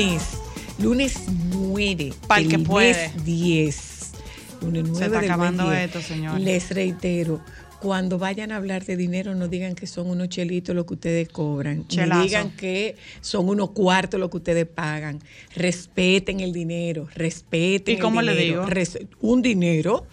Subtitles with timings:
[0.00, 0.22] Lunes,
[0.78, 1.14] lunes
[1.54, 2.14] 9.
[2.26, 3.12] Pa'l que del puede.
[3.14, 4.10] mes 10.
[4.62, 5.84] Lunes 9 Se está acabando 10.
[5.84, 6.42] esto, señores.
[6.42, 7.40] Les reitero,
[7.82, 11.28] cuando vayan a hablar de dinero, no digan que son unos chelitos lo que ustedes
[11.28, 11.84] cobran.
[12.08, 15.18] No digan que son unos cuartos lo que ustedes pagan.
[15.54, 18.64] Respeten el dinero, respeten ¿Y cómo el le digo?
[19.20, 20.06] Un dinero,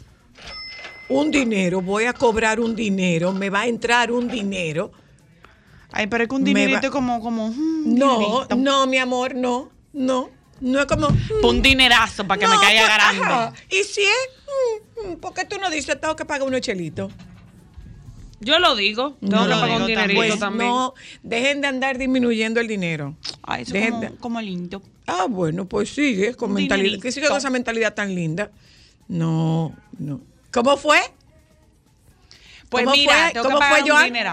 [1.08, 4.92] un dinero, voy a cobrar un dinero, me va a entrar un dinero.
[5.94, 8.56] Ay, pero es que un dinerito va- como, como un No, dinerito.
[8.58, 10.30] no, mi amor, no, no.
[10.60, 11.08] No es como.
[11.10, 13.24] Pa' un dinerazo para que me caiga pues, grande.
[13.24, 13.54] ajá.
[13.70, 14.30] Y si es.
[15.06, 17.12] mm, mm, ¿Por qué tú no dices, tengo que pagar unos chelitos?
[18.40, 19.18] Yo lo digo.
[19.20, 20.70] Tengo No que lo pagar un dinerito Pues también.
[20.70, 23.16] no, dejen de andar disminuyendo el dinero.
[23.44, 24.82] Ay, eso Dejen como, de- como lindo.
[25.06, 27.00] Ah, bueno, pues sigue con Un mentalidad.
[27.02, 28.50] ¿Qué sigue con esa mentalidad tan linda?
[29.08, 30.22] No, no.
[30.52, 31.00] ¿Cómo fue?
[32.70, 33.34] Pues ¿Cómo mira, fue?
[33.34, 34.06] tengo ¿Cómo que pagar fue, un Joan?
[34.06, 34.32] dinero.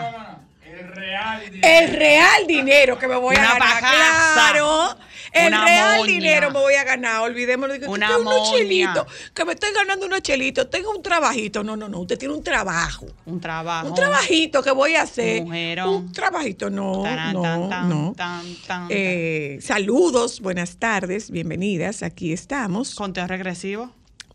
[1.63, 3.59] El real dinero que me voy a ganar.
[3.59, 4.35] pajaza.
[4.35, 4.97] Claro.
[5.33, 6.13] El Una real moña.
[6.13, 7.23] dinero me voy a ganar.
[7.23, 8.51] Olvidémonos de que, Una que unos moña.
[8.59, 9.07] chelitos.
[9.35, 10.71] Que me estoy ganando unos chelitos.
[10.71, 11.65] Tengo un trabajito.
[11.65, 11.99] No, no, no.
[12.01, 13.07] Usted tiene un trabajo.
[13.27, 13.89] Un trabajo.
[13.89, 15.43] Un trabajito que voy a hacer.
[15.43, 15.89] Mujerón.
[15.89, 16.71] Un trabajito.
[16.71, 18.13] No, Tarán, no, tan, tan, no.
[18.17, 22.03] tan, tan, Eh, saludos, buenas tardes, bienvenidas.
[22.05, 22.95] Aquí estamos.
[22.95, 23.91] Conteo regresivo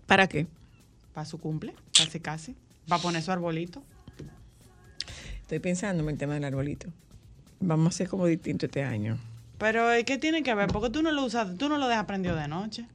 [0.06, 0.48] ¿Para qué?
[1.14, 2.56] para su cumple, casi casi.
[2.92, 3.81] Va a poner su arbolito.
[5.50, 6.90] Estoy pensando en el tema del arbolito.
[7.60, 9.18] Vamos a hacer como distinto este año.
[9.58, 10.68] Pero ¿qué tiene que ver?
[10.72, 12.86] Porque tú no lo usas, tú no lo dejas prendido de noche.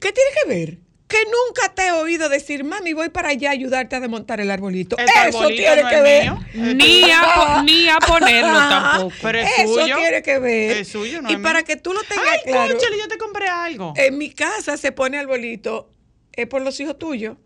[0.00, 0.78] ¿Qué tiene que ver?
[1.06, 4.50] Que nunca te he oído decir, mami, voy para allá a ayudarte a desmontar el
[4.50, 4.98] arbolito.
[4.98, 6.32] El Eso arbolito tiene no que ver.
[6.74, 9.14] Ni a, ni a ponerlo tampoco.
[9.22, 9.96] Pero es Eso suyo.
[9.98, 10.76] tiene que ver.
[10.78, 11.66] Es suyo, no Y es para mío.
[11.68, 13.92] que tú lo tengas Ay, claro, cónchale, yo te compré algo.
[13.96, 15.92] en mi casa se pone arbolito
[16.32, 17.36] es por los hijos tuyos.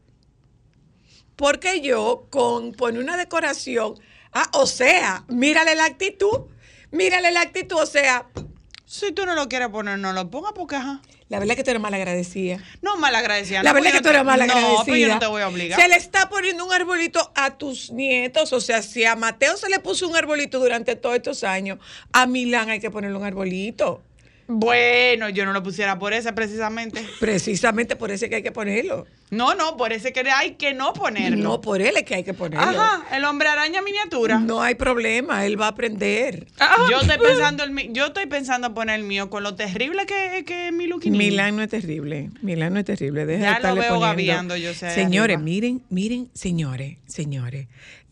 [1.37, 3.95] Porque yo con poner una decoración,
[4.33, 6.47] ah, o sea, mírale la actitud,
[6.91, 8.27] mírale la actitud, o sea,
[8.85, 11.01] Si tú no lo quieres poner, no lo pongas porque ajá.
[11.29, 12.59] la verdad es que tú eres mal agradecida.
[12.83, 13.63] No, malagradecida.
[13.63, 14.79] La no, verdad es porque que tú eres mal agradecida.
[14.79, 15.81] No, pero yo no te voy a obligar.
[15.81, 18.53] Se le está poniendo un arbolito a tus nietos.
[18.53, 21.79] O sea, si a Mateo se le puso un arbolito durante todos estos años,
[22.13, 24.03] a Milán hay que ponerle un arbolito.
[24.49, 27.05] Bueno, yo no lo pusiera por ese precisamente.
[27.21, 29.07] Precisamente por eso es que hay que ponerlo.
[29.31, 31.43] No, no, por ese que hay que no ponerlo.
[31.43, 32.67] No, por él es que hay que ponerlo.
[32.67, 34.39] Ajá, el hombre araña miniatura.
[34.39, 36.47] No hay problema, él va a aprender.
[36.91, 40.69] Yo estoy pensando el yo estoy pensando poner el mío con lo terrible que, que
[40.69, 42.31] es mi look Milán no es terrible.
[42.43, 43.25] Milán no es terrible.
[43.25, 44.07] Deja Ya de lo estarle veo poniendo.
[44.07, 47.69] gaviando, yo sé, Señores, miren, miren, señores, señores.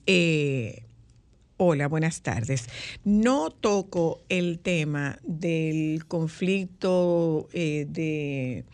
[0.06, 0.84] Eh,
[1.62, 2.64] hola, buenas tardes.
[3.04, 8.64] No toco el tema del conflicto eh, de,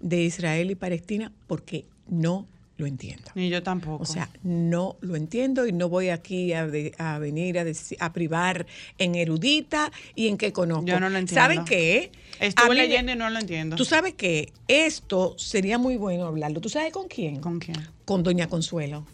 [0.00, 2.46] de Israel y Palestina porque no
[2.78, 3.30] lo entiendo.
[3.34, 4.02] Ni yo tampoco.
[4.02, 7.98] O sea, no lo entiendo y no voy aquí a, de- a venir a, deci-
[8.00, 8.64] a privar
[8.96, 10.86] en erudita y en que conozco.
[10.86, 11.42] Yo no lo entiendo.
[11.42, 12.10] ¿Saben qué?
[12.40, 13.76] Estuve leyendo y no lo entiendo.
[13.76, 16.62] Tú sabes que esto sería muy bueno hablarlo.
[16.62, 17.40] ¿Tú sabes con quién?
[17.40, 17.76] ¿Con quién?
[18.06, 19.04] Con Doña Consuelo.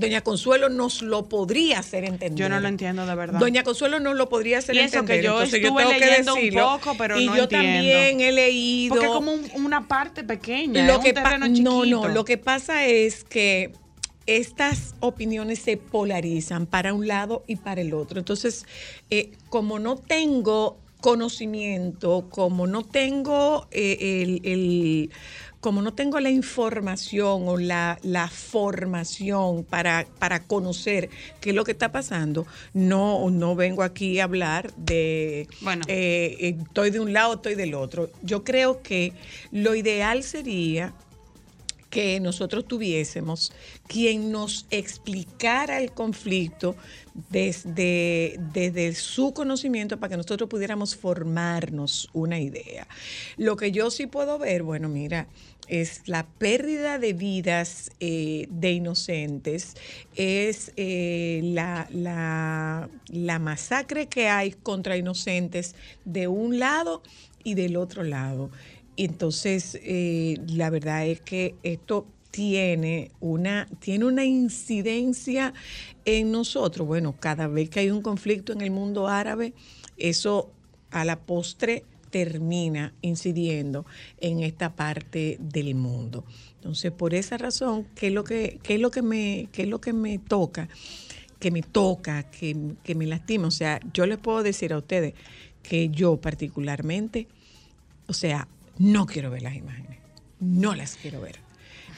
[0.00, 2.34] Doña Consuelo nos lo podría hacer entender.
[2.38, 3.38] Yo no lo entiendo de verdad.
[3.40, 5.16] Doña Consuelo nos lo podría hacer Y eso entender.
[5.20, 6.78] que yo Entonces, estuve tengo que leyendo un decirlo.
[6.80, 7.68] poco, pero y no yo entiendo.
[7.68, 8.94] también he leído.
[8.94, 11.84] Porque es como un- una parte pequeña, lo es que un terreno no, chiquito.
[11.86, 13.72] no, lo que pasa es que
[14.26, 18.18] estas opiniones se polarizan para un lado y para el otro.
[18.18, 18.66] Entonces,
[19.10, 25.10] eh, como no tengo conocimiento, como no tengo eh, el, el-
[25.60, 31.10] como no tengo la información o la, la formación para, para conocer
[31.40, 35.84] qué es lo que está pasando, no, no vengo aquí a hablar de Bueno.
[35.88, 38.10] eh, eh, estoy de un lado, estoy del otro.
[38.22, 39.12] Yo creo que
[39.50, 40.94] lo ideal sería
[41.90, 43.52] que nosotros tuviésemos
[43.88, 46.76] quien nos explicara el conflicto
[47.30, 52.86] desde, desde su conocimiento para que nosotros pudiéramos formarnos una idea.
[53.36, 55.26] Lo que yo sí puedo ver, bueno, mira,
[55.68, 59.74] es la pérdida de vidas eh, de inocentes,
[60.16, 65.74] es eh, la, la- la masacre que hay contra inocentes
[66.04, 67.02] de un lado
[67.44, 68.50] y del otro lado.
[68.96, 75.54] Entonces, eh, la verdad es que esto tiene una, tiene una incidencia
[76.04, 76.86] en nosotros.
[76.86, 79.54] Bueno, cada vez que hay un conflicto en el mundo árabe,
[79.96, 80.52] eso
[80.90, 83.84] a la postre termina incidiendo
[84.20, 86.24] en esta parte del mundo.
[86.56, 89.68] Entonces, por esa razón, ¿qué es lo que, qué es lo que, me, qué es
[89.68, 90.68] lo que me toca?
[91.38, 93.48] Que me toca, que, que me lastima.
[93.48, 95.14] O sea, yo les puedo decir a ustedes
[95.62, 97.28] que yo particularmente,
[98.06, 98.48] o sea,
[98.78, 99.98] no quiero ver las imágenes.
[100.40, 101.47] No las quiero ver.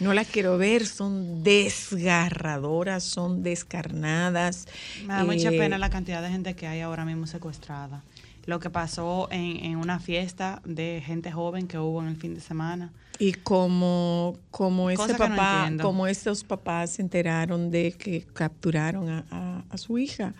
[0.00, 4.66] No las quiero ver, son desgarradoras, son descarnadas.
[5.02, 8.02] Me da mucha Eh, pena la cantidad de gente que hay ahora mismo secuestrada.
[8.46, 12.34] Lo que pasó en, en una fiesta de gente joven que hubo en el fin
[12.34, 12.90] de semana.
[13.18, 19.24] Y como, como ese no papá, como esos papás se enteraron de que capturaron a,
[19.30, 20.32] a- a su hija,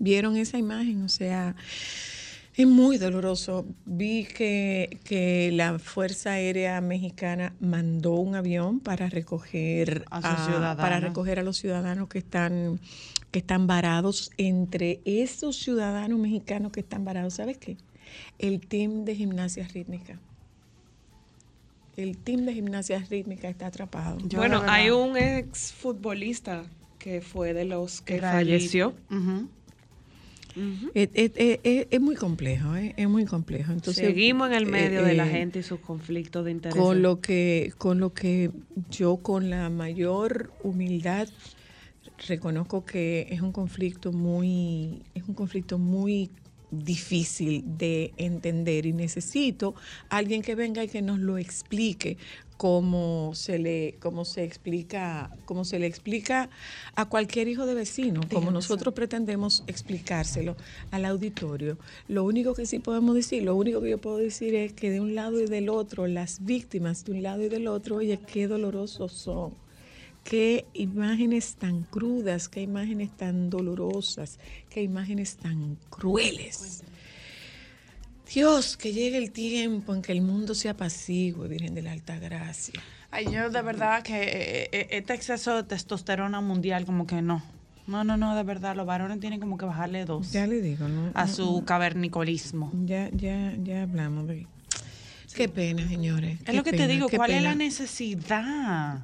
[0.00, 1.54] vieron esa imagen, o sea,
[2.56, 3.66] es muy doloroso.
[3.84, 11.40] Vi que, que la Fuerza Aérea Mexicana mandó un avión para recoger A para recoger
[11.40, 12.80] a los ciudadanos que están
[13.30, 14.30] que están varados.
[14.36, 17.76] Entre esos ciudadanos mexicanos que están varados, ¿sabes qué?
[18.38, 20.20] El team de gimnasia rítmica.
[21.96, 24.18] El team de gimnasia rítmica está atrapado.
[24.28, 26.64] Yo, bueno, hay un ex futbolista
[26.98, 28.94] que fue de los que falleció.
[30.94, 32.94] Es, es- es- es- es muy complejo, ¿eh?
[32.96, 33.72] es muy complejo.
[33.72, 36.76] Entonces, Seguimos en el medio eh, de la eh, gente y sus conflictos de interés.
[36.80, 38.50] Con lo que, con lo que
[38.90, 41.28] yo con la mayor humildad
[42.28, 46.30] reconozco que es un conflicto muy, es un conflicto muy
[46.70, 49.74] difícil de entender y necesito
[50.08, 52.16] alguien que venga y que nos lo explique
[52.56, 56.48] como se le como se explica como se le explica
[56.94, 60.56] a cualquier hijo de vecino como nosotros pretendemos explicárselo
[60.90, 61.78] al auditorio.
[62.08, 65.00] Lo único que sí podemos decir lo único que yo puedo decir es que de
[65.00, 68.46] un lado y del otro las víctimas de un lado y del otro oye qué
[68.46, 69.54] dolorosos son.
[70.22, 74.38] Qué imágenes tan crudas, qué imágenes tan dolorosas,
[74.70, 76.82] qué imágenes tan crueles.
[78.32, 82.18] Dios, que llegue el tiempo en que el mundo sea apacigüe, Virgen de la Alta
[82.18, 82.80] Gracia.
[83.10, 87.42] Ay, yo de verdad que eh, eh, este exceso de testosterona mundial como que no.
[87.86, 90.88] No, no, no, de verdad, los varones tienen como que bajarle dos Ya le digo,
[90.88, 91.10] ¿no?
[91.14, 92.72] a su cavernicolismo.
[92.84, 94.46] Ya, ya, ya hablamos de...
[95.34, 96.38] Qué pena, señores.
[96.46, 99.00] Es lo que te digo, ¿cuál es la necesidad?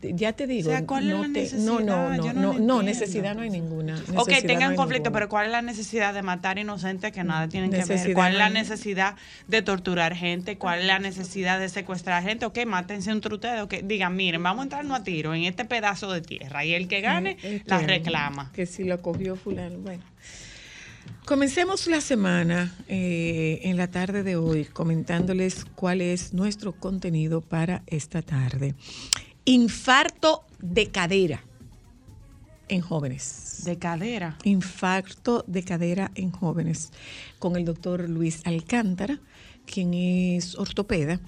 [0.00, 0.70] Ya te digo.
[0.70, 1.64] O sea, ¿cuál es no la te- necesidad?
[1.72, 2.82] No, no, no, no no, la no, entiendo.
[2.82, 4.02] necesidad no hay ninguna.
[4.16, 5.12] Ok, tengan no conflicto, ninguna.
[5.12, 8.14] pero ¿cuál es la necesidad de matar inocentes que nada tienen que ver?
[8.14, 9.16] ¿Cuál es la necesidad
[9.46, 10.56] de torturar gente?
[10.56, 12.46] ¿Cuál es la necesidad de secuestrar gente?
[12.46, 13.60] Ok, mátense entre ustedes.
[13.62, 16.88] Ok, digan, miren, vamos a entrarnos a tiro en este pedazo de tierra y el
[16.88, 17.36] que gane
[17.66, 18.50] la que- reclama.
[18.54, 19.78] Que si lo cogió fulano.
[19.80, 20.02] Bueno.
[21.24, 27.82] Comencemos la semana eh, en la tarde de hoy comentándoles cuál es nuestro contenido para
[27.86, 28.74] esta tarde.
[29.46, 31.42] Infarto de cadera
[32.68, 33.62] en jóvenes.
[33.64, 34.36] De cadera.
[34.44, 36.92] Infarto de cadera en jóvenes
[37.38, 39.18] con el doctor Luis Alcántara,
[39.64, 41.20] quien es ortopeda.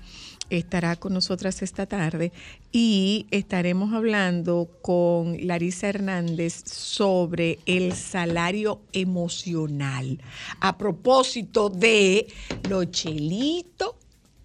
[0.48, 2.32] Estará con nosotras esta tarde
[2.70, 10.20] y estaremos hablando con Larisa Hernández sobre el salario emocional.
[10.60, 12.28] A propósito de
[12.68, 13.96] lo chelito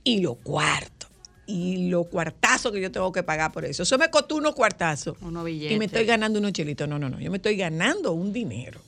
[0.04, 1.08] y lo cuarto.
[1.46, 3.84] Y lo cuartazo que yo tengo que pagar por eso.
[3.84, 5.18] Eso me costó unos cuartazos.
[5.22, 6.88] Unos Y me estoy ganando unos chelitos.
[6.88, 7.20] No, no, no.
[7.20, 8.80] Yo me estoy ganando un dinero.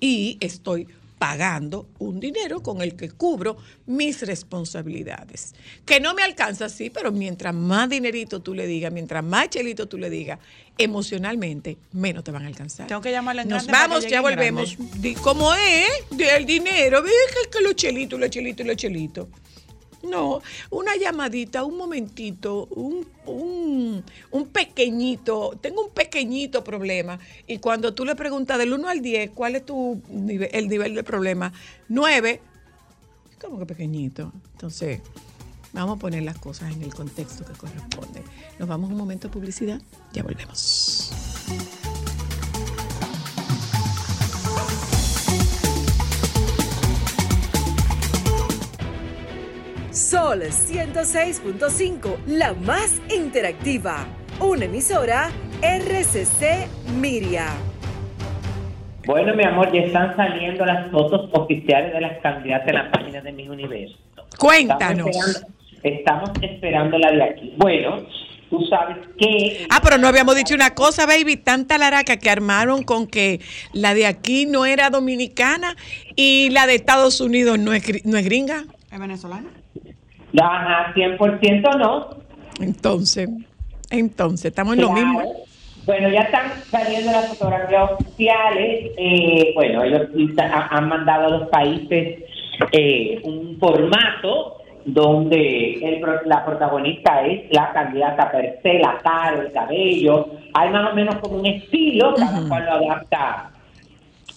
[0.00, 0.88] Y estoy
[1.22, 5.54] pagando un dinero con el que cubro mis responsabilidades.
[5.86, 9.86] Que no me alcanza, sí, pero mientras más dinerito tú le digas, mientras más chelito
[9.86, 10.40] tú le digas,
[10.76, 12.88] emocionalmente, menos te van a alcanzar.
[12.88, 14.76] Tengo que llamarlo en Nos vamos, ya volvemos.
[15.22, 15.86] ¿Cómo es?
[16.10, 17.00] Del dinero.
[17.04, 17.12] ¿Ves
[17.52, 19.28] que, los chelitos, los chelitos y los chelitos?
[20.02, 27.18] No, una llamadita, un momentito, un, un, un pequeñito, tengo un pequeñito problema.
[27.46, 30.94] Y cuando tú le preguntas del 1 al 10, ¿cuál es tu nivel, el nivel
[30.94, 31.52] del problema?
[31.88, 32.40] 9,
[33.40, 34.32] ¿cómo que pequeñito?
[34.52, 35.00] Entonces,
[35.72, 38.22] vamos a poner las cosas en el contexto que corresponde.
[38.58, 39.80] Nos vamos a un momento de publicidad,
[40.12, 41.12] ya volvemos.
[49.92, 54.06] Sol 106.5, la más interactiva.
[54.40, 55.30] una emisora
[55.60, 56.66] RCC
[56.98, 57.48] Miria.
[59.04, 63.20] Bueno, mi amor, ya están saliendo las fotos oficiales de las candidatas en la página
[63.20, 63.98] de Mi Universo.
[64.38, 65.08] Cuéntanos.
[65.08, 67.54] Estamos esperando, estamos esperando la de aquí.
[67.58, 68.06] Bueno,
[68.48, 69.66] tú sabes que...
[69.68, 73.42] Ah, pero no habíamos dicho una cosa, baby, tanta laraca que armaron con que
[73.74, 75.76] la de aquí no era dominicana
[76.16, 78.64] y la de Estados Unidos no es, no es gringa.
[78.90, 79.61] ¿Es venezolana?
[80.40, 82.08] Ajá, 100% no.
[82.60, 83.28] Entonces,
[83.90, 85.22] entonces, estamos en lo mismo.
[85.84, 88.92] Bueno, ya están saliendo las fotografías oficiales.
[88.96, 90.08] Eh, bueno, ellos
[90.70, 92.22] han mandado a los países
[92.70, 99.52] eh, un formato donde el la protagonista es la candidata per se, la cara, el
[99.52, 100.28] cabello.
[100.54, 103.50] Hay más o menos como un estilo, cada cual lo adapta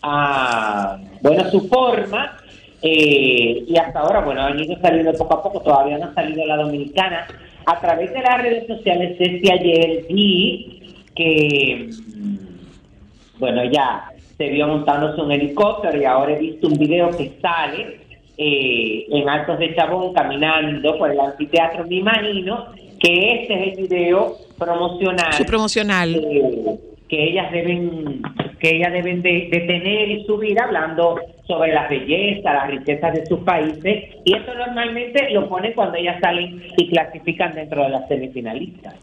[0.02, 2.38] a, bueno, su forma.
[2.82, 6.46] Eh, y hasta ahora, bueno, han ido saliendo poco a poco, todavía no ha salido
[6.46, 7.28] la dominicana.
[7.66, 10.82] A través de las redes sociales, desde ayer vi
[11.16, 14.06] que, mm, bueno, ya
[14.38, 18.00] se vio montándose un helicóptero y ahora he visto un video que sale
[18.38, 21.86] eh, en Altos de Chabón caminando por el anfiteatro.
[21.88, 22.66] Me imagino
[23.00, 26.14] que este es el video promocional Su promocional.
[26.16, 26.76] eh,
[27.08, 28.22] que ellas deben
[28.60, 33.26] que ellas deben de, de tener y subir hablando sobre la belleza, las riquezas de
[33.26, 38.08] sus países y eso normalmente lo ponen cuando ellas salen y clasifican dentro de las
[38.08, 38.96] semifinalistas.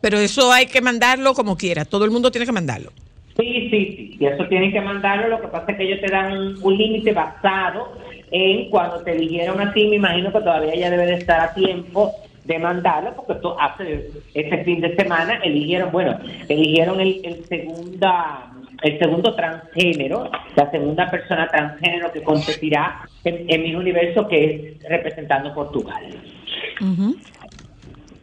[0.00, 1.84] Pero eso hay que mandarlo como quiera.
[1.84, 2.90] Todo el mundo tiene que mandarlo.
[3.36, 6.10] Sí, sí, sí, y eso tienen que mandarlo, lo que pasa es que ellos te
[6.10, 7.92] dan un, un límite basado
[8.30, 11.52] en cuando te eligieron a ti, me imagino que todavía ella debe de estar a
[11.52, 12.12] tiempo
[12.44, 16.18] de mandarlo, porque esto hace este fin de semana eligieron, bueno,
[16.48, 23.62] eligieron el, el segunda el segundo transgénero, la segunda persona transgénero que competirá en, en
[23.62, 24.44] mi universo, que
[24.78, 26.04] es representando Portugal.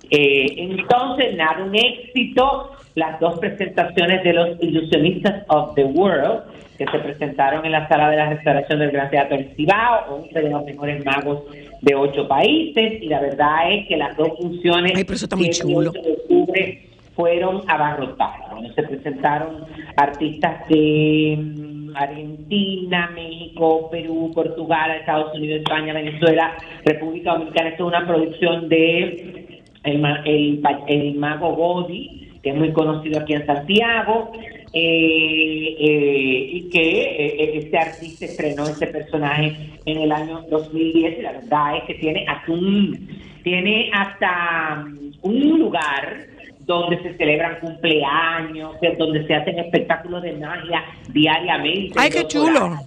[0.09, 2.69] Eh, entonces, nada, un éxito.
[2.95, 6.43] Las dos presentaciones de los Ilusionistas of the World,
[6.77, 10.39] que se presentaron en la sala de la restauración del Gran Teatro del Cibao, 11
[10.39, 11.41] de los mejores magos
[11.81, 13.01] de ocho países.
[13.01, 15.73] Y la verdad es que las dos funciones, Ay, pero eso está muy 7 y
[15.73, 15.89] chulo.
[15.89, 16.82] 8 de octubre,
[17.15, 18.51] fueron abarrotadas.
[18.51, 19.65] Bueno, se presentaron
[19.97, 26.55] artistas de mm, Argentina, México, Perú, Portugal, Estados Unidos, España, Venezuela,
[26.85, 27.69] República Dominicana.
[27.69, 33.33] Esto es una producción de el, el, el mago Godi, que es muy conocido aquí
[33.33, 34.31] en Santiago,
[34.75, 39.55] eh, eh, y que eh, este artista estrenó este personaje
[39.85, 43.07] en el año 2010 y la verdad es que tiene hasta un,
[43.43, 44.87] tiene hasta
[45.21, 46.32] un lugar
[46.65, 51.93] donde se celebran cumpleaños, donde se hacen espectáculos de magia diariamente.
[51.95, 52.77] Ay, qué chulo.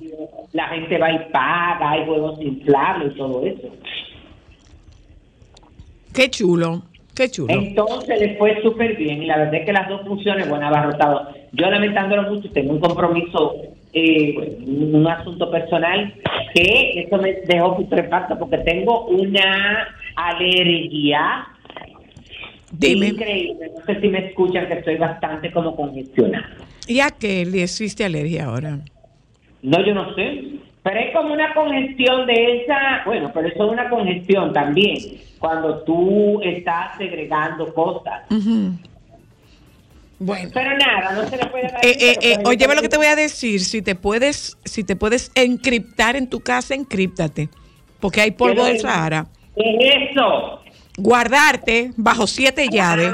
[0.53, 3.69] La gente va y paga, hay juegos inflables y todo eso.
[6.15, 6.83] Qué chulo.
[7.15, 7.53] Qué chulo.
[7.53, 11.29] Entonces le fue súper bien y la verdad es que las dos funciones, bueno, abarrotado.
[11.53, 13.55] Yo lamentándolo mucho, tengo un compromiso,
[13.95, 16.15] eh, un asunto personal
[16.55, 21.49] que eso me dejó putrefacto porque tengo una alergia
[22.79, 23.09] Dime.
[23.09, 23.71] increíble.
[23.77, 26.57] No sé si me escuchan que estoy bastante como congestionada.
[26.87, 28.79] ¿Y a qué le existe alergia ahora?
[29.63, 30.61] No, yo no sé.
[30.83, 34.97] Pero es como una congestión de esa, bueno, pero eso es una congestión también,
[35.41, 38.23] cuando tú estás segregando cosas.
[40.19, 40.51] Bueno.
[40.55, 41.85] Pero nada, no se le puede dar.
[41.85, 43.61] Eh, eh, eh, oye, ve lo que te voy a decir.
[43.61, 47.49] Si te puedes, si te puedes encriptar en tu casa, encríptate.
[47.99, 48.81] Porque hay polvo ¿Qué del?
[48.81, 49.27] Sahara.
[49.57, 50.61] ¿Qué es eso?
[50.97, 53.13] Guardarte bajo siete llaves.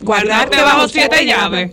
[0.00, 1.72] Guardarte bajo siete llaves.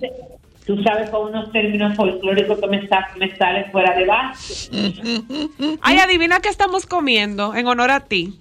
[0.66, 4.70] Tú sabes con unos términos folclóricos que me, sa- me salen fuera de base.
[5.82, 8.38] Ay, adivina qué estamos comiendo en honor a ti.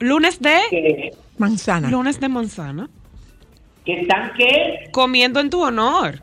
[0.00, 1.90] Lunes de Manzana.
[1.90, 2.88] lunes de manzana.
[3.84, 4.88] que están que.
[4.92, 6.22] Comiendo en tu honor.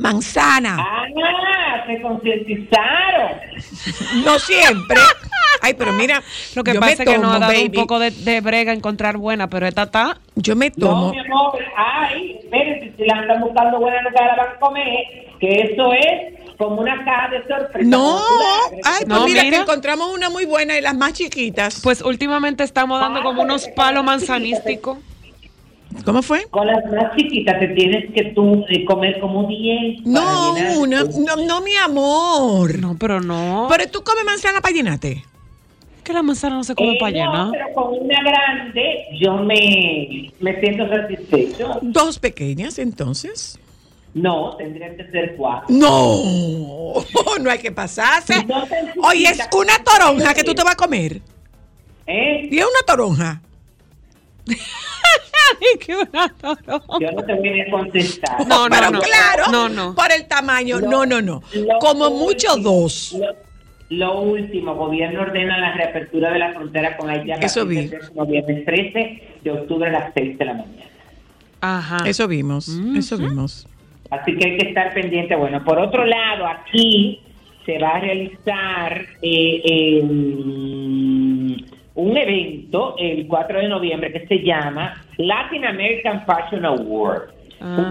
[0.00, 0.76] Manzana.
[0.78, 3.30] Ah, se concientizaron.
[4.24, 4.98] No siempre.
[5.62, 6.22] Ay, pero mira,
[6.54, 9.16] Lo que yo pasa es que nos ha dado un poco de, de brega encontrar
[9.18, 10.18] buena, pero esta está.
[10.36, 11.10] Yo me No, tomo.
[11.12, 14.86] mi amor, ay, espérense, si la andan buscando buena, nunca la van a comer.
[15.38, 17.88] Que eso es como una caja de sorpresa.
[17.88, 18.18] No,
[18.84, 19.56] ay, pues No, mira, mira.
[19.58, 21.80] que encontramos una muy buena y las más chiquitas.
[21.82, 24.98] Pues últimamente estamos dando como unos palos manzanísticos.
[26.04, 26.46] ¿Cómo fue?
[26.50, 30.06] Con las más chiquitas te tienes que tú eh, comer como 10.
[30.06, 32.78] No, una, no, no, mi amor.
[32.78, 33.66] No, pero no.
[33.68, 35.24] Pero tú comes manzana para llenarte.
[36.04, 37.48] que la manzana no se come Eh, para no, llenar.
[37.52, 41.78] pero con una grande yo me, me siento satisfecho.
[41.82, 43.58] Dos pequeñas, entonces.
[44.14, 45.66] No, tendrían que ser cuatro.
[45.68, 46.22] No,
[47.40, 48.44] no hay que pasarse.
[48.44, 48.64] No
[49.08, 51.20] Oye, es una toronja que tú te vas a comer.
[52.06, 52.48] ¿Eh?
[52.50, 53.40] Y es una toronja.
[57.00, 58.46] Yo no te voy a contestar.
[58.46, 59.00] No, no, Pero no.
[59.00, 59.94] claro, No, no.
[59.94, 61.42] por el tamaño, no, no, no.
[61.54, 63.16] Lo Como mucho dos.
[63.18, 63.34] Lo,
[63.90, 67.88] lo último, gobierno ordena la reapertura de la frontera con Haití Eso vi.
[67.88, 70.84] próximo viernes 13 de octubre a las 6 de la mañana.
[71.60, 71.98] Ajá.
[72.08, 73.66] Eso vimos, eso vimos.
[74.10, 75.34] Así que hay que estar pendiente.
[75.36, 77.20] Bueno, por otro lado, aquí
[77.66, 80.02] se va a realizar eh, eh,
[81.94, 87.30] un evento el 4 de noviembre que se llama Latin American Fashion Award.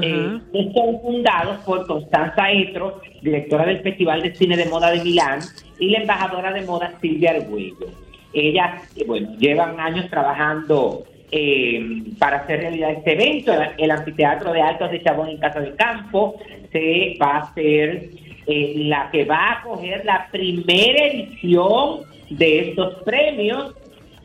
[0.02, 0.40] Eh,
[0.74, 5.42] son fundados por Constanza Etro, directora del Festival de Cine de Moda de Milán,
[5.78, 7.88] y la embajadora de moda Silvia Arguello.
[8.34, 13.54] Ellas, eh, bueno, llevan años trabajando eh, para hacer realidad este evento.
[13.54, 16.36] El, el anfiteatro de Altos de Chabón en Casa de Campo
[16.72, 18.10] se va a hacer
[18.52, 22.02] eh, la que va a acoger la primera edición
[22.32, 23.76] de estos premios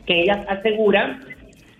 [0.05, 1.21] que ellas aseguran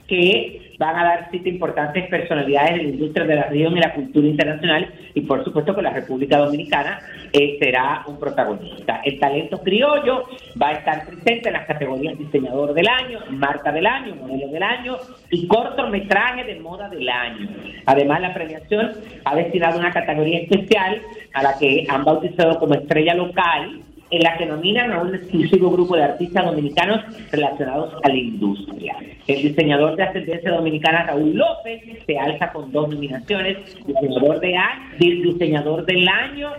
[0.08, 3.94] que van a dar cita importantes personalidades de la industria de la región y la
[3.94, 7.00] cultura internacional y por supuesto que la República Dominicana
[7.32, 9.02] eh, será un protagonista.
[9.04, 10.26] El talento criollo
[10.62, 14.64] va a estar presente en las categorías diseñador del año, marca del año, modelo del
[14.64, 14.98] año
[15.32, 17.50] y cortometraje de moda del año.
[17.86, 18.92] Además la premiación
[19.24, 21.02] ha destinado una categoría especial
[21.34, 23.82] a la que han bautizado como estrella local
[24.12, 28.96] en la que nominan a un exclusivo grupo de artistas dominicanos relacionados a la industria.
[29.28, 34.84] El diseñador de ascendencia dominicana Raúl López se alza con dos nominaciones, diseñador, de año,
[35.00, 36.52] diseñador del año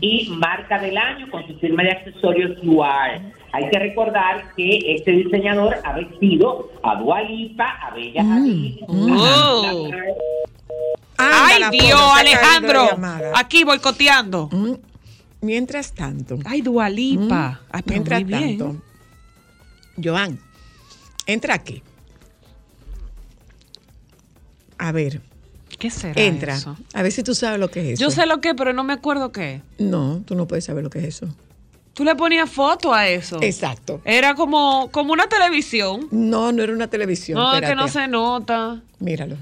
[0.00, 3.20] y marca del año con su firma de accesorios Duar.
[3.52, 8.86] Hay que recordar que este diseñador ha vestido a Dua Lipa, a Bella Hadid, a
[8.88, 9.90] Oh.
[11.16, 12.88] Ay, Dios, Alejandro.
[13.34, 14.48] Aquí boicoteando.
[14.50, 14.74] Mm,
[15.44, 17.60] Mientras tanto, Ay, Dualipa.
[17.62, 18.76] mm, pero mientras tanto,
[20.02, 20.38] Joan,
[21.26, 21.82] entra aquí.
[24.78, 25.20] A ver,
[25.78, 26.54] ¿Qué será entra.
[26.54, 26.76] eso?
[26.94, 28.02] A ver si tú sabes lo que es eso.
[28.04, 29.60] Yo sé lo que, pero no me acuerdo qué.
[29.78, 31.28] No, tú no puedes saber lo que es eso.
[31.92, 33.38] Tú le ponías foto a eso.
[33.42, 34.00] Exacto.
[34.04, 36.08] Era como, como una televisión.
[36.10, 37.38] No, no era una televisión.
[37.38, 38.80] No, es que no se nota.
[38.98, 39.36] Míralo.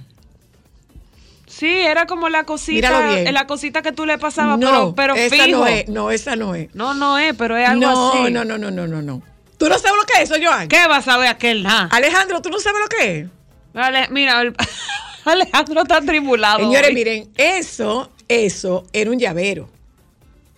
[1.63, 3.33] Sí, era como la cosita, bien.
[3.33, 5.61] la cosita que tú le pasabas, no, pero, pero esa fijo.
[5.61, 5.89] no es.
[5.89, 6.75] No, esa no es.
[6.75, 8.33] No, no es, pero es algo no, así.
[8.33, 9.23] no, no, no, no, no, no.
[9.59, 10.67] ¿Tú no sabes lo que es eso, Joan?
[10.67, 11.89] ¿Qué vas a ver aquel nada?
[11.93, 13.27] Alejandro, ¿tú no sabes lo que es?
[13.75, 14.57] Ale- mira, el-
[15.25, 16.59] Alejandro está tribulado.
[16.59, 16.95] Señores, hoy.
[16.95, 19.71] miren, eso, eso era un llavero.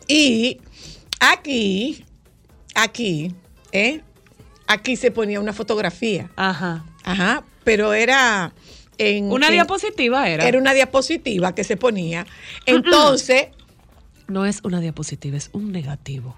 [0.08, 0.58] Y
[1.20, 2.02] aquí,
[2.74, 3.34] aquí,
[3.72, 4.00] ¿eh?
[4.66, 6.30] Aquí se ponía una fotografía.
[6.36, 6.86] Ajá.
[7.04, 8.54] Ajá, pero era
[8.98, 9.30] en...
[9.32, 10.46] Una en- diapositiva era.
[10.46, 12.26] Era una diapositiva que se ponía.
[12.66, 13.48] Entonces,
[14.26, 16.36] No es una diapositiva, es un negativo.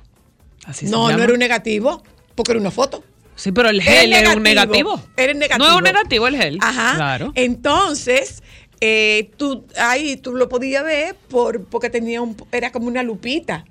[0.65, 2.03] Así se no, no era un negativo,
[2.35, 3.05] porque era una foto.
[3.37, 5.01] Sí, pero el gel era un negativo.
[5.17, 5.65] Era el negativo.
[5.67, 6.59] No es un negativo el gel.
[6.63, 6.95] Ajá.
[6.97, 7.33] Claro.
[7.35, 8.43] Entonces,
[8.81, 13.65] eh, tú ahí tú lo podías ver por, porque tenía un, era como una lupita.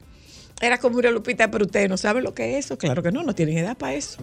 [0.61, 2.77] Era como una lupita, pero ustedes no saben lo que es eso.
[2.77, 4.19] Claro que no, no tienen edad para eso.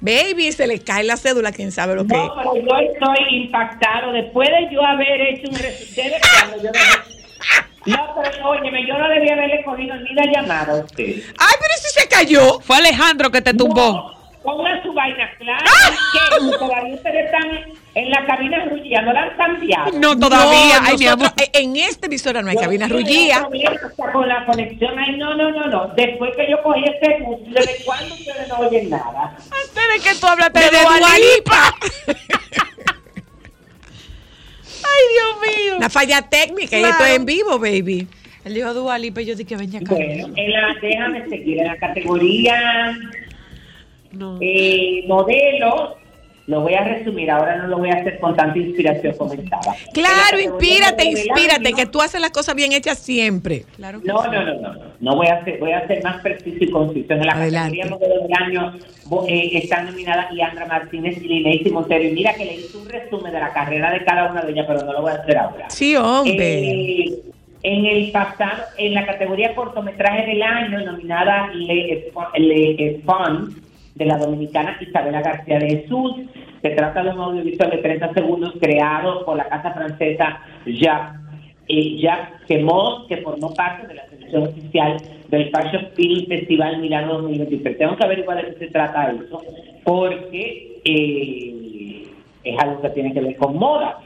[0.00, 2.20] Baby, se le cae la cédula, quién sabe lo que es.
[2.20, 4.12] No, pero yo estoy impactado.
[4.12, 6.70] Después de yo haber hecho un resumen, cuando yo
[7.86, 11.04] No, pero óyeme, yo no debía haberle cogido ni la llamada a usted.
[11.06, 12.60] Ay, pero si se cayó.
[12.60, 13.92] Fue Alejandro que te tumbó.
[13.92, 15.64] No, pongan su vaina clara.
[16.12, 19.90] que todavía ustedes están en la cabina rullía, no la han cambiado.
[19.98, 20.80] No, todavía.
[20.80, 21.28] No, Ay, mi amor.
[21.52, 23.48] en esta emisora no hay cabina rullía.
[24.12, 25.88] Con la conexión, ay, no, no, no, no.
[25.96, 29.36] Después que yo cogí este bus, ¿desde cuándo ustedes no oyen nada?
[29.36, 31.74] Antes de que tú hablaste de, De Dua Dua Lipa.
[34.84, 35.76] Ay, Dios mío.
[35.78, 38.06] Una falla técnica y esto es en vivo, baby.
[38.44, 39.94] Él dijo Dua Lipa y yo dije, venga acá.
[39.94, 42.96] Bueno, en la, déjame seguir en la categoría
[44.12, 44.38] No.
[44.40, 45.94] eh, modelos.
[46.48, 49.74] Lo voy a resumir, ahora no lo voy a hacer con tanta inspiración como estaba.
[49.92, 53.66] Claro, inspírate, inspírate, que tú haces las cosas bien hechas siempre.
[53.76, 54.80] Claro No, no, no, no, no.
[54.98, 57.12] No voy a ser, voy a ser más preciso y conciso.
[57.12, 58.72] En la categoría modelo del año
[59.28, 62.04] eh, están nominadas Iandra Martínez y Lineisi Montero.
[62.04, 64.64] Y mira que le hice un resumen de la carrera de cada una de ellas,
[64.66, 65.68] pero no lo voy a hacer ahora.
[65.68, 66.70] Sí, hombre.
[66.70, 67.22] Eh,
[67.62, 73.67] en el pasado, en la categoría cortometraje del año, nominada Le, Le Fun,
[73.98, 76.12] de la dominicana Isabela García de Jesús.
[76.62, 81.20] Se trata de un audiovisual de 30 segundos creado por la casa francesa Jacques,
[81.68, 84.96] eh, Jacques Quemot, que formó parte de la selección oficial
[85.28, 87.76] del Fashion Film Festival Milano 2023.
[87.76, 89.42] Tengo que averiguar de qué se trata eso,
[89.84, 92.04] porque eh,
[92.44, 93.98] es algo que tiene que ver con moda.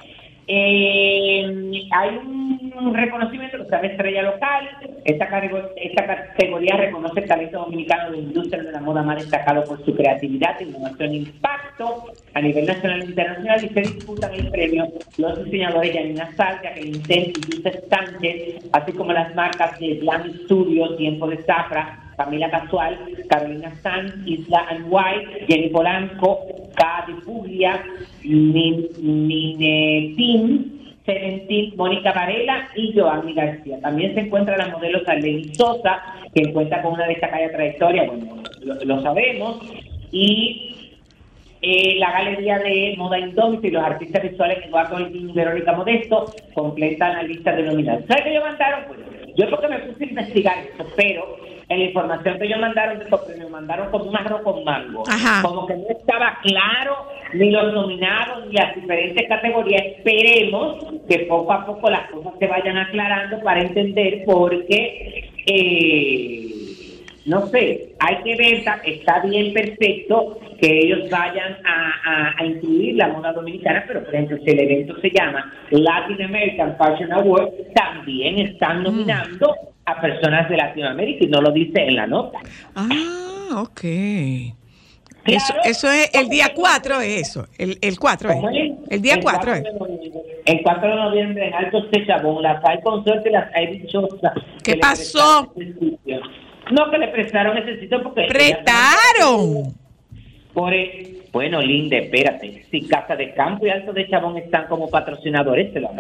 [0.47, 4.69] Eh, hay un reconocimiento que se Estrella Local.
[5.05, 5.39] Esta,
[5.77, 9.95] esta categoría reconoce el talento dominicano de industria de la moda más destacado por su
[9.95, 15.45] creatividad, innovación e impacto a nivel nacional e internacional y se disputan el premio los
[15.45, 20.97] diseñadores Yanina Sal, Jacqueline Ten y Yusef Sánchez, así como las marcas de Glam Studio,
[20.97, 22.99] Tiempo de Zafra, Camila Casual,
[23.29, 26.41] Carolina Sanz, Isla White, Jenny Polanco,
[26.75, 27.83] Katy Puglia,
[29.03, 29.93] Minetin,
[31.05, 33.81] Seventeen, Mónica Varela y Joanny García.
[33.81, 36.01] También se encuentra la modelo Saleni Sosa,
[36.35, 38.43] que cuenta con una destacada trayectoria, bueno,
[38.85, 39.61] lo, sabemos,
[40.13, 40.95] y
[41.61, 46.33] eh, la galería de moda indómita y los artistas visuales Eduardo Holguín y Verónica Modesto
[46.55, 48.05] completan la lista de nominados.
[48.07, 48.85] ¿Sabes qué ellos mandaron?
[48.87, 49.01] Pues,
[49.37, 51.37] yo porque me puse a investigar eso, pero
[51.73, 55.03] en la información que ellos mandaron de estos premios, mandaron con un arroz con mango.
[55.09, 55.43] Ajá.
[55.43, 56.97] Como que no estaba claro
[57.35, 59.83] ni los nominados ni las diferentes categorías.
[59.97, 66.49] Esperemos que poco a poco las cosas se vayan aclarando para entender por qué eh,
[67.25, 72.97] no sé, hay que ver, está, bien perfecto que ellos vayan a, a- a incluir
[72.97, 77.49] la moda dominicana, pero por ejemplo, si el evento se llama Latin American Fashion Award,
[77.75, 82.39] también están nominando a personas de Latinoamérica y no lo dice en la nota.
[82.75, 83.81] Ah, ok.
[85.25, 85.39] Claro.
[85.39, 87.47] Eso, eso es el día 4, es eso.
[87.57, 88.73] El, el 4 ¿Cómo es.
[88.91, 89.65] El día 4 es.
[90.47, 94.33] El 4 de noviembre en Alto Sechabón, las hay consorte y las hay dichosas.
[94.65, 95.53] ¿Qué pasó?
[96.73, 98.27] No, que le prestaron ese sitio porque...
[98.29, 99.75] ¡Prestaron!
[100.53, 102.65] Por el- bueno, Linda, espérate.
[102.71, 105.91] Si Casa de Campo y Alto de Chabón están como patrocinadores, se lo,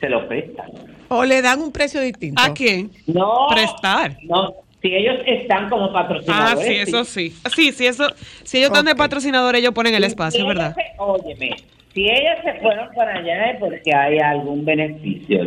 [0.00, 0.70] se lo prestan.
[1.08, 2.42] O le dan un precio distinto.
[2.42, 2.90] ¿A quién?
[3.06, 3.46] No.
[3.50, 4.16] Prestar.
[4.22, 6.66] No, si ellos están como Ah, patrocinadores.
[6.66, 7.34] sí, eso sí.
[7.54, 8.08] Sí, sí, eso.
[8.44, 10.74] Si ellos están de patrocinadores, ellos ponen el Si espacio, ellos ¿verdad?
[10.74, 11.56] se- óyeme,
[11.94, 15.40] si ellos se fueron para allá es porque hay algún beneficio.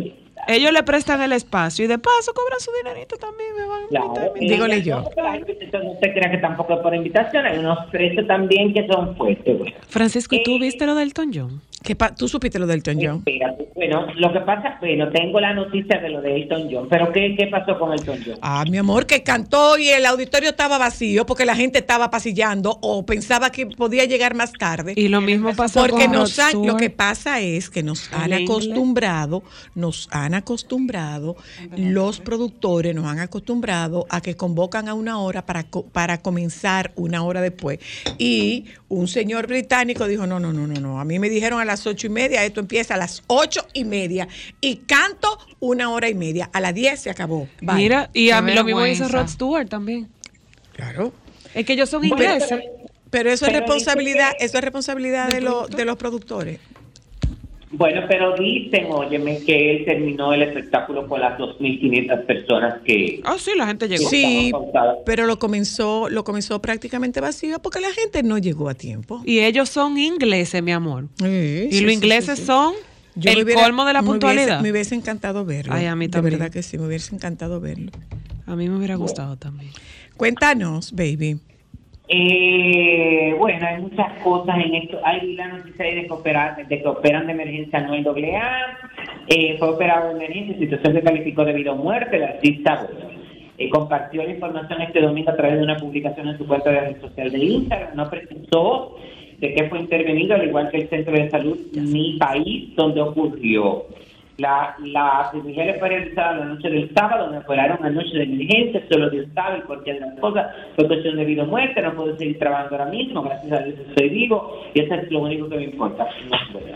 [0.48, 3.50] Ellos le prestan el espacio y de paso cobran su dinerito también.
[3.56, 5.02] Me van a Claro, invitar, y Dígole yo.
[5.02, 9.58] no se crea que tampoco es por invitación, hay unos precios también que son fuertes.
[9.58, 9.76] Bueno.
[9.88, 11.60] Francisco, ¿y tú Eh, viste lo del Elton John?
[11.82, 13.22] ¿Qué pa- ¿Tú supiste lo del Elton John?
[13.26, 17.10] Espérate, Bueno, lo que pasa, bueno, tengo la noticia de lo de Elton John, pero
[17.12, 18.34] ¿qué, qué pasó con Elton John?
[18.42, 22.76] Ah, mi amor, que cantó y el auditorio estaba vacío porque la gente estaba pasillando
[22.82, 24.92] o pensaba que podía llegar más tarde.
[24.96, 28.34] Y lo mismo pasó Porque con nos han- lo que pasa es que nos han
[28.34, 29.42] acostumbrado,
[29.74, 31.36] nos han acostumbrado,
[31.76, 37.22] los productores nos han acostumbrado a que convocan a una hora para, para comenzar una
[37.22, 37.78] hora después.
[38.18, 41.64] Y un señor británico dijo, no, no, no, no, no, a mí me dijeron a
[41.64, 44.28] las ocho y media, esto empieza a las ocho y media
[44.60, 46.50] y canto una hora y media.
[46.52, 47.48] A las diez se acabó.
[47.60, 47.74] Bye.
[47.76, 49.22] Mira, y a mí lo mismo dice vergüenza.
[49.22, 50.08] Rod Stewart también.
[50.72, 51.12] Claro.
[51.54, 52.48] Es que ellos son ingleses.
[52.48, 52.62] pero-
[53.10, 56.60] Pero eso es responsabilidad, eso es responsabilidad de, los de los productores.
[57.72, 63.20] Bueno, pero dicen, óyeme, que él terminó el espectáculo con las 2.500 personas que...
[63.24, 64.08] Ah, sí, la gente llegó.
[64.10, 64.50] Sí,
[65.06, 69.22] pero lo comenzó, lo comenzó prácticamente vacío porque la gente no llegó a tiempo.
[69.24, 71.06] Y ellos son ingleses, mi amor.
[71.20, 72.46] Sí, y sí, los ingleses sí, sí.
[72.46, 72.74] son
[73.14, 74.60] Yo el hubiera- colmo de la me hubiese- puntualidad.
[74.62, 75.72] Me hubiese encantado verlo.
[75.72, 76.38] Ay, a mí De también.
[76.40, 77.92] verdad que sí, me hubiese encantado verlo.
[78.46, 79.70] A mí me hubiera gustado también.
[80.16, 81.38] Cuéntanos, baby.
[82.12, 84.98] Eh, bueno, hay muchas cosas en esto.
[85.04, 88.78] Hay la noticia de que, opera- de que operan de emergencia no el doble A.
[89.28, 92.16] Eh, fue operado de emergencia, situación se calificó debido a muerte.
[92.16, 92.88] El artista
[93.58, 96.80] eh, compartió la información este domingo a través de una publicación en su cuenta de
[96.80, 97.94] red social de Instagram.
[97.94, 98.96] No precisó
[99.38, 103.84] de qué fue intervenido, al igual que el centro de salud Mi País, donde ocurrió.
[104.40, 109.10] La, la cirugía fue realizada la noche del sábado, me operaron anoche de emergencia, solo
[109.10, 112.16] Dios sabe el porqué de las cosas, fue cuestión de vida o muerte, no puedo
[112.16, 115.56] seguir trabajando ahora mismo, gracias a Dios estoy vivo y eso es lo único que
[115.56, 116.08] me importa.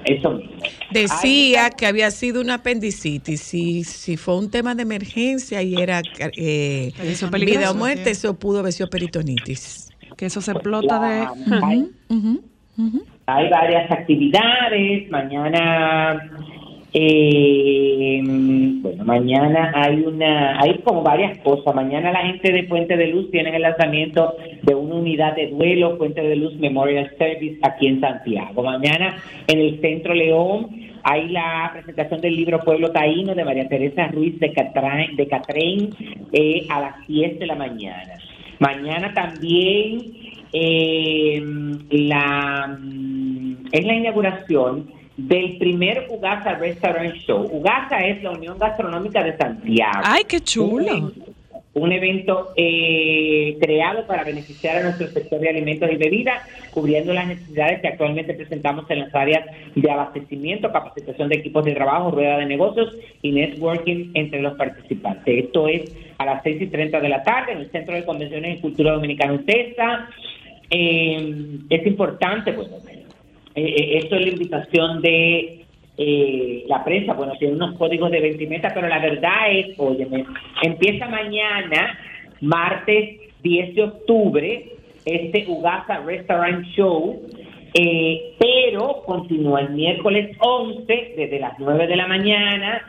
[0.04, 0.52] Eso mismo.
[0.90, 3.40] Decía que había sido una apendicitis.
[3.40, 6.02] Si, si fue un tema de emergencia y era
[6.36, 6.92] eh,
[7.44, 8.10] vida o muerte, sí.
[8.10, 9.90] eso pudo haber sido peritonitis.
[10.16, 11.26] Que eso se explota de...
[12.08, 13.04] ujú.
[13.26, 16.30] hay varias actividades, mañana...
[16.96, 21.74] eh, bueno, mañana hay una, hay como varias cosas.
[21.74, 25.98] Mañana la gente de Puente de Luz tiene el lanzamiento de una unidad de duelo,
[25.98, 28.62] Puente de Luz Memorial Service, aquí en Santiago.
[28.62, 29.16] Mañana
[29.48, 30.68] en el Centro León
[31.02, 35.90] hay la presentación del libro Pueblo Taíno de María Teresa Ruiz de Catrain, de Catrén
[36.32, 38.18] eh, a las 10 de la mañana.
[38.60, 40.12] Mañana también
[40.52, 41.42] eh,
[41.90, 47.48] la, mm, es la inauguración del primer Ugasa Restaurant Show.
[47.52, 50.00] Ugasa es la Unión Gastronómica de Santiago.
[50.04, 51.12] Ay, qué chulo.
[51.74, 57.26] Un- evento eh, creado para beneficiar a nuestro sector de alimentos y bebidas, cubriendo las
[57.26, 62.38] necesidades que actualmente presentamos en las áreas de abastecimiento, capacitación de equipos de trabajo, rueda
[62.38, 65.44] de negocios y networking entre los participantes.
[65.46, 68.58] Esto es a las 6 y 30 de la tarde en el Centro de Convenciones
[68.58, 70.08] y Cultura Dominicana UTESA.
[70.70, 72.68] Eh, es importante, pues,
[73.54, 75.64] eh, esto es la invitación de
[75.96, 80.24] eh, la prensa, bueno, tiene unos códigos de vestimenta, pero la verdad es, óyeme,
[80.62, 81.98] empieza mañana,
[82.40, 84.72] martes 10 de octubre,
[85.04, 87.22] este Ugasa Restaurant Show,
[87.74, 92.82] eh, pero continúa el miércoles 11 desde las 9 de la mañana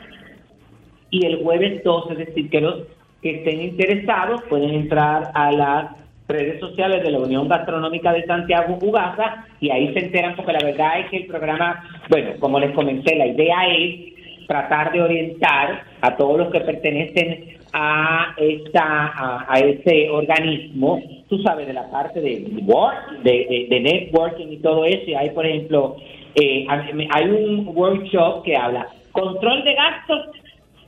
[1.12, 2.88] y el jueves 12, es decir, que los
[3.22, 8.78] que estén interesados pueden entrar a las redes sociales de la Unión Gastronómica de Santiago
[8.82, 12.72] Ugasa y ahí se enteran porque la verdad es que el programa, bueno, como les
[12.72, 19.60] comenté, la idea es tratar de orientar a todos los que pertenecen a esta a,
[19.60, 25.04] ese organismo, tú sabes, de la parte de, work, de, de- networking y todo eso,
[25.08, 25.98] y hay, por ejemplo,
[26.36, 26.66] eh,
[27.12, 30.28] hay un workshop que habla control de gastos,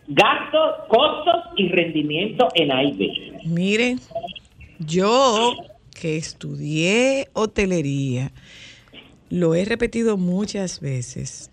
[0.08, 3.12] gastos, costos y rendimiento en AIB.
[3.46, 3.98] Miren,
[4.80, 5.56] yo
[5.94, 8.32] que estudié hotelería,
[9.30, 11.50] lo he repetido muchas veces.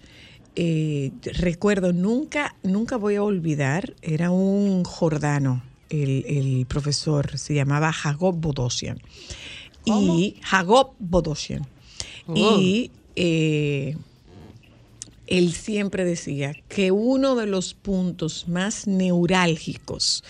[0.56, 7.92] Eh, recuerdo, nunca, nunca voy a olvidar, era un jordano, el, el profesor, se llamaba
[7.92, 9.00] Jacob Bodosian.
[9.84, 11.66] Y Jacob Bodosian.
[12.34, 13.96] Y eh,
[15.26, 20.24] él siempre decía que uno de los puntos más neurálgicos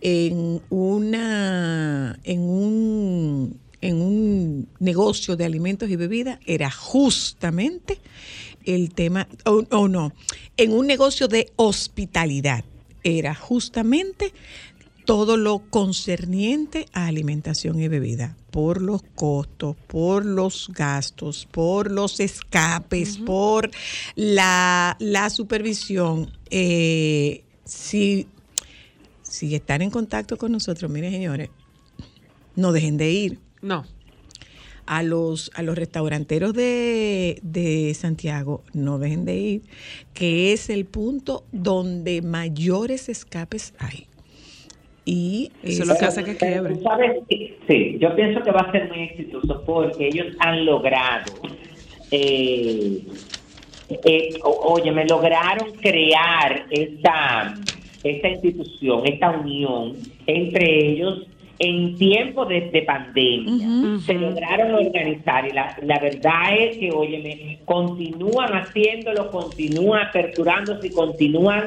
[0.00, 7.98] en una en un en un negocio de alimentos y bebidas era justamente
[8.64, 10.12] el tema o no
[10.56, 12.64] en un negocio de hospitalidad
[13.02, 14.32] era justamente
[15.10, 22.20] todo lo concerniente a alimentación y bebida, por los costos, por los gastos, por los
[22.20, 23.72] escapes, por
[24.14, 26.30] la, la supervisión.
[26.50, 28.28] Eh, si,
[29.30, 31.50] si están en contacto con nosotros, miren señores,
[32.56, 33.84] no dejen de ir No.
[34.86, 39.62] a los, a los restauranteros de, de Santiago, no dejen de ir,
[40.14, 44.06] que es el punto donde mayores escapes hay.
[45.04, 46.82] Y Eso es lo que hace que quiebre.
[46.82, 51.32] sabes que- sí, yo pienso que va a ser muy exitoso porque ellos han logrado,
[52.10, 53.02] eh,
[54.04, 57.54] eh, o- oye, me lograron crear esta,
[58.02, 61.26] esta institución, esta unión entre ellos
[61.60, 63.98] en tiempo de, de pandemia.
[64.00, 70.90] Se lograron organizar y la, la verdad es que, óyeme, continúan haciéndolo, continúan aperturándose y
[70.90, 71.64] continúan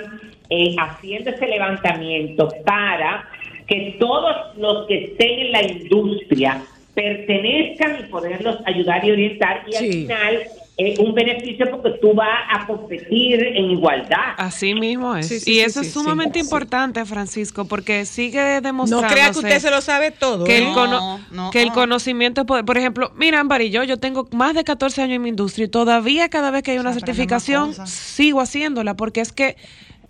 [0.50, 3.30] eh, haciendo ese levantamiento para
[3.68, 6.64] que todos los que estén en la industria
[6.96, 9.64] pertenezcan y poderlos ayudar y orientar.
[9.68, 10.40] Y al final
[10.76, 14.34] eh, un beneficio porque tú vas a competir en igualdad.
[14.38, 15.28] Así mismo es.
[15.28, 16.46] Sí, sí, y sí, eso sí, es sumamente sí, sí.
[16.48, 20.46] importante, Francisco, porque sigue no demostrando crea que usted se lo sabe todo.
[20.46, 20.58] que, ¿eh?
[20.60, 21.74] el, No, cono- no, que el no.
[21.76, 22.66] conocimiento es poder.
[22.66, 25.66] Por ejemplo, mira, Ámbar y yo, yo tengo más de 14 años en mi industria
[25.66, 29.56] y todavía cada vez que hay una certificación sigo haciéndola porque es que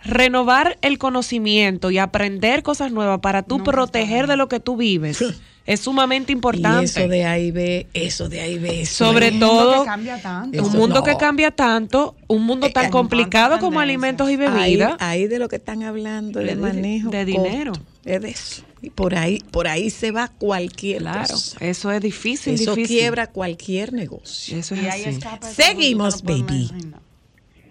[0.02, 5.24] renovar el conocimiento y aprender cosas nuevas para tú proteger de lo que tú vives
[5.66, 6.82] es sumamente importante.
[6.82, 8.82] Y eso de A y B, eso de A y B.
[8.82, 10.58] eso Sobre es- Un mundo todo, que cambia tanto.
[10.58, 11.04] Eso un mundo no.
[11.04, 14.96] que cambia tanto, un mundo tan Eh, complicado como alimentos y ahí, bebidas.
[15.00, 17.74] ahí de lo que están hablando De- de manejo de dinero.
[18.06, 18.64] Es de eso.
[18.82, 21.58] Y por ahí, por ahí se va cualquier Claro, cosa.
[21.62, 22.98] eso es difícil, Eso difícil.
[22.98, 24.58] quiebra cualquier negocio.
[24.58, 25.10] Eso es así.
[25.10, 26.70] escapes Seguimos, baby.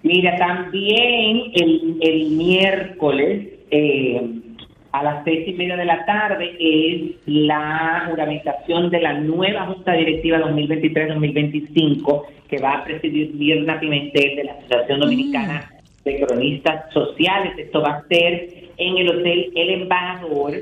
[0.02, 4.20] Mira, también el, el miércoles eh,
[4.92, 9.94] a las seis y media de la tarde es la juramentación de la nueva Junta
[9.94, 15.72] Directiva 2023-2025 que va a presidir Mirna Pimentel de la Asociación Dominicana
[16.04, 17.54] de Cronistas Sociales.
[17.56, 20.52] Esto va a ser en el Hotel El Embajador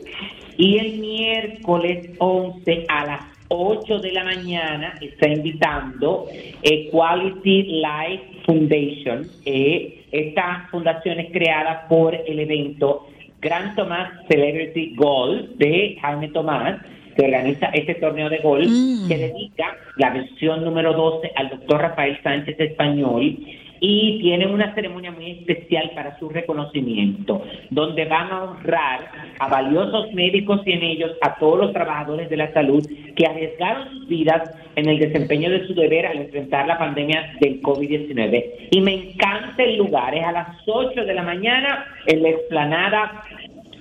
[0.57, 6.29] y el miércoles 11 a las 8 de la mañana está invitando
[6.63, 9.27] eh, Quality Life Foundation.
[9.45, 13.09] Eh, esta fundación es creada por el evento
[13.41, 16.81] Gran Tomás Celebrity Golf de Jaime Tomás,
[17.17, 19.09] que organiza este torneo de golf, Mm.
[19.09, 23.37] que dedica la versión número 12 al doctor Rafael Sánchez Español
[23.81, 30.13] y tiene una ceremonia muy especial para su reconocimiento, donde van a honrar a valiosos
[30.13, 34.55] médicos y en ellos a todos los trabajadores de la salud que arriesgaron sus vidas
[34.77, 38.69] en el desempeño de su deber al enfrentar la pandemia del COVID-19.
[38.71, 43.25] Y me encanta el lugar, es a las 8 de la mañana en la explanada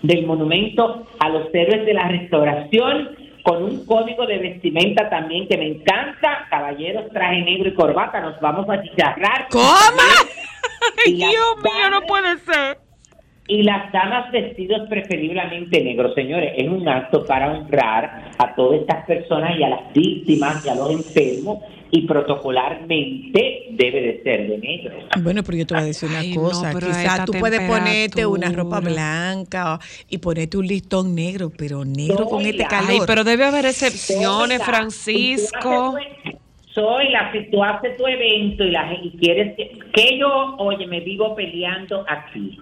[0.01, 5.57] del monumento a los héroes de la restauración con un código de vestimenta también que
[5.57, 6.47] me encanta.
[6.49, 9.47] Caballeros, traje negro y corbata, nos vamos a chicharrar.
[9.49, 9.63] ¿Cómo?
[11.05, 12.88] Dios mío, no puede ser.
[13.49, 19.07] Y las damas vestidos preferiblemente negros, señores, es un acto para honrar a todas estas
[19.07, 21.57] personas y a las víctimas y a los enfermos
[21.89, 24.99] y protocolarmente debe de ser de negro.
[25.23, 26.73] Bueno, pero yo te voy a decir una Ay, cosa.
[26.75, 32.45] Quizás tú puedes ponerte una ropa blanca y ponerte un listón negro, pero negro con
[32.45, 32.91] este calor.
[32.91, 35.95] Ay, pero debe haber excepciones, Francisco.
[36.75, 40.55] Soy la si tú haces tu evento y la gente y quieres que, que yo,
[40.59, 42.59] oye, me vivo peleando aquí.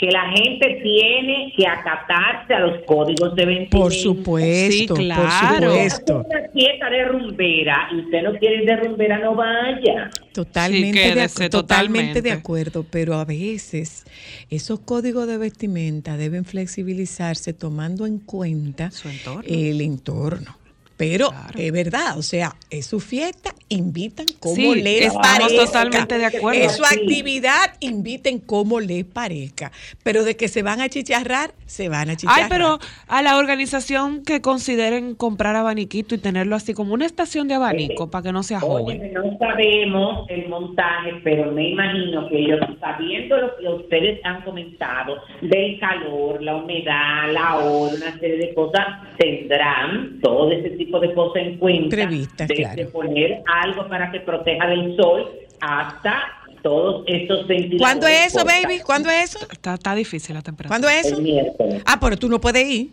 [0.00, 3.76] Que la gente tiene que acatarse a los códigos de vestimenta.
[3.76, 5.70] Por supuesto, Sí, por claro.
[5.72, 6.24] supuesto.
[6.26, 10.08] Una fiesta de rumbera y usted no quiere ir de rumbera, no vaya.
[10.32, 12.32] Totalmente, Sí, de, quédese acu- totalmente de totalmente.
[12.32, 14.06] acuerdo, pero a veces
[14.48, 19.42] esos códigos de vestimenta deben flexibilizarse tomando en cuenta Su entorno.
[19.46, 20.56] el entorno.
[21.00, 21.54] Pero Claro.
[21.58, 25.64] es verdad, o sea, es su fiesta, invitan como Sí, les estamos parezca.
[25.64, 26.60] totalmente de acuerdo.
[26.60, 26.94] Es su Sí.
[26.94, 29.72] actividad, inviten como les parezca.
[30.02, 32.42] Pero de que se van a chicharrar, se van a chicharrar.
[32.44, 37.48] Ay, pero a la organización que consideren comprar abaniquito y tenerlo así como una estación
[37.48, 39.12] de abanico para que no sea Oye, joven.
[39.14, 45.16] no sabemos el montaje, pero me imagino que ellos, sabiendo lo que ustedes han comentado
[45.40, 48.86] del calor, la humedad, la hora, una serie de cosas,
[49.16, 51.94] tendrán todo ese tipo de cosas en cuenta.
[51.94, 52.90] Previstas, desde claro.
[52.90, 56.22] poner algo para que proteja del sol hasta
[56.62, 57.80] todos estos ventiladores.
[57.80, 58.80] ¿Cuándo es eso, baby?
[58.80, 59.46] ¿Cuándo es eso?
[59.52, 60.68] Está, está difícil la temperatura.
[60.78, 61.22] ¿Cuándo es El eso?
[61.22, 61.82] miércoles.
[61.86, 62.90] Ah, pero tú no puedes ir.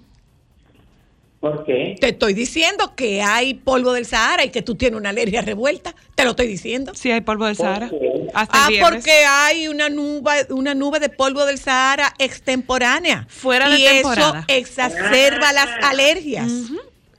[1.39, 1.95] ¿Por qué?
[2.01, 5.93] Te estoy diciendo que hay polvo del Sahara y que tú tienes una alergia revuelta.
[6.15, 6.93] Te lo estoy diciendo.
[6.95, 7.89] Sí, hay polvo del Sahara.
[7.89, 8.27] ¿Por qué?
[8.33, 8.91] Hasta el Ah, viernes.
[8.91, 13.27] porque hay una nube, una nube de polvo del Sahara extemporánea.
[13.29, 14.45] Fuera de y temporada.
[14.47, 16.51] eso exacerba las alergias.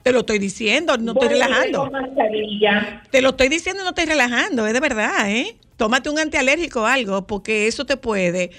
[0.03, 1.91] Te lo estoy diciendo, no estoy relajando.
[3.11, 5.55] Te lo estoy diciendo, no estoy relajando, es de verdad, ¿eh?
[5.75, 8.51] Tómate un antialérgico o algo, porque eso te puede,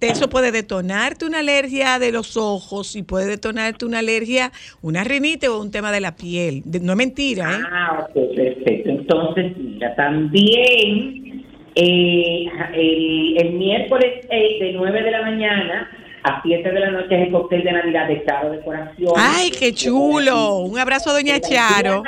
[0.00, 5.48] eso puede detonarte una alergia de los ojos y puede detonarte una alergia, una rinite
[5.48, 6.62] o un tema de la piel.
[6.64, 7.62] No es mentira, ¿eh?
[7.70, 8.88] Ah, ok, perfecto.
[8.88, 15.90] Entonces, mira, también eh, el, el miércoles eh, de 9 de la mañana
[16.24, 19.12] a 7 de la noche es el cóctel de Navidad de Caro Decoración.
[19.16, 20.58] Ay, qué chulo.
[20.58, 22.02] Un abrazo a Doña Charo.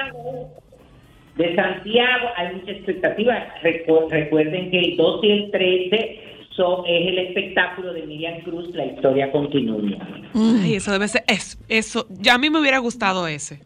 [1.36, 3.34] De Santiago hay mucha expectativa.
[3.62, 8.72] Recu- recuerden que el 12 y el 13 son, es el espectáculo de Miriam Cruz,
[8.74, 9.98] La Historia Continúa.
[10.34, 11.24] Ay, eso debe ser.
[11.26, 12.06] es- eso.
[12.10, 13.56] Ya a mí me hubiera gustado ese.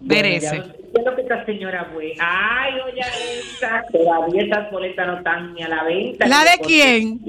[0.00, 0.56] Ver Bueno, ya ese.
[0.58, 2.14] lo- ¿Qué es lo que esta señora fue?
[2.18, 6.26] Ay, oye, esa, todavía esas boletas no están ni a la venta.
[6.26, 7.20] ¿La de quién?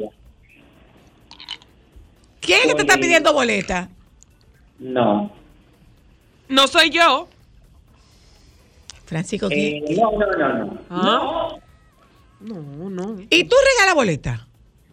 [2.41, 3.89] ¿Quién es que te está pidiendo boleta?
[4.79, 5.31] No.
[6.49, 7.27] No soy yo.
[9.05, 10.79] Francisco, Eh, no, no, no, no.
[10.89, 11.55] Ah.
[12.41, 13.21] No, No, no.
[13.29, 14.47] ¿y tú regalas boleta?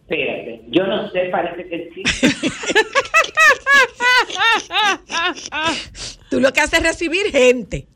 [0.07, 0.61] espérate.
[0.69, 2.03] Yo no sé, parece que sí.
[6.29, 7.87] Tú lo que haces es recibir gente,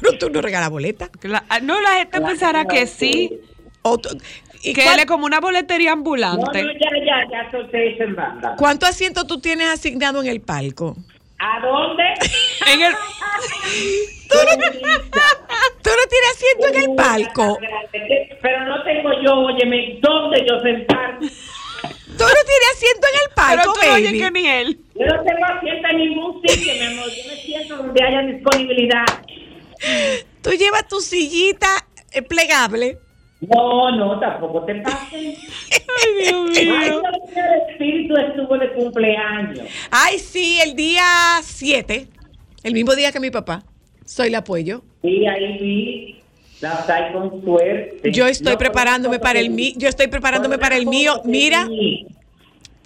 [0.00, 1.10] pero tú no regalas boleta.
[1.22, 3.40] La- ah, no, la gente pensará que sí.
[3.82, 6.62] O tú- ¿y Que cuál- él es como una boletería No, ambulante.
[6.62, 8.54] no, ya, ya, ya solté eso en banda.
[8.58, 10.96] ¿Cuánto asiento tú tienes asignado en el palco?
[11.38, 12.02] ¿A dónde?
[12.72, 12.92] En el,
[14.28, 17.58] ¿Tú no tienes asiento en el palco?
[18.42, 21.18] Pero no tengo yo, óyeme, ¿dónde yo sentar?
[21.20, 24.18] ¿Tú no tienes asiento en el pero palco, tú no oyes baby?
[24.20, 24.78] que ni él.
[24.94, 27.08] Yo no tengo asiento en ningún sitio, mi amor.
[27.10, 29.04] Yo me siento donde haya disponibilidad.
[30.42, 31.68] Tú llevas tu sillita
[32.12, 32.98] eh, plegable.
[33.54, 35.38] No, no, tampoco te pases.
[35.70, 37.02] Ay, Dios mío.
[37.34, 39.60] el espíritu estuvo de cumpleaños.
[39.90, 41.04] Ay, sí, el día
[41.42, 42.08] 7,
[42.62, 43.62] el mismo día que mi papá.
[44.04, 44.82] Soy la apoyo.
[45.02, 46.16] Sí, ahí vi.
[46.60, 48.10] La con suerte.
[48.12, 49.74] Yo estoy No, preparándome para el mío.
[49.76, 51.20] Yo estoy preparándome para el mío.
[51.24, 51.68] Mira,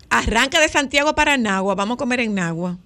[0.08, 1.76] arranca de Santiago para Nagua.
[1.76, 2.78] Vamos a comer en Nagua.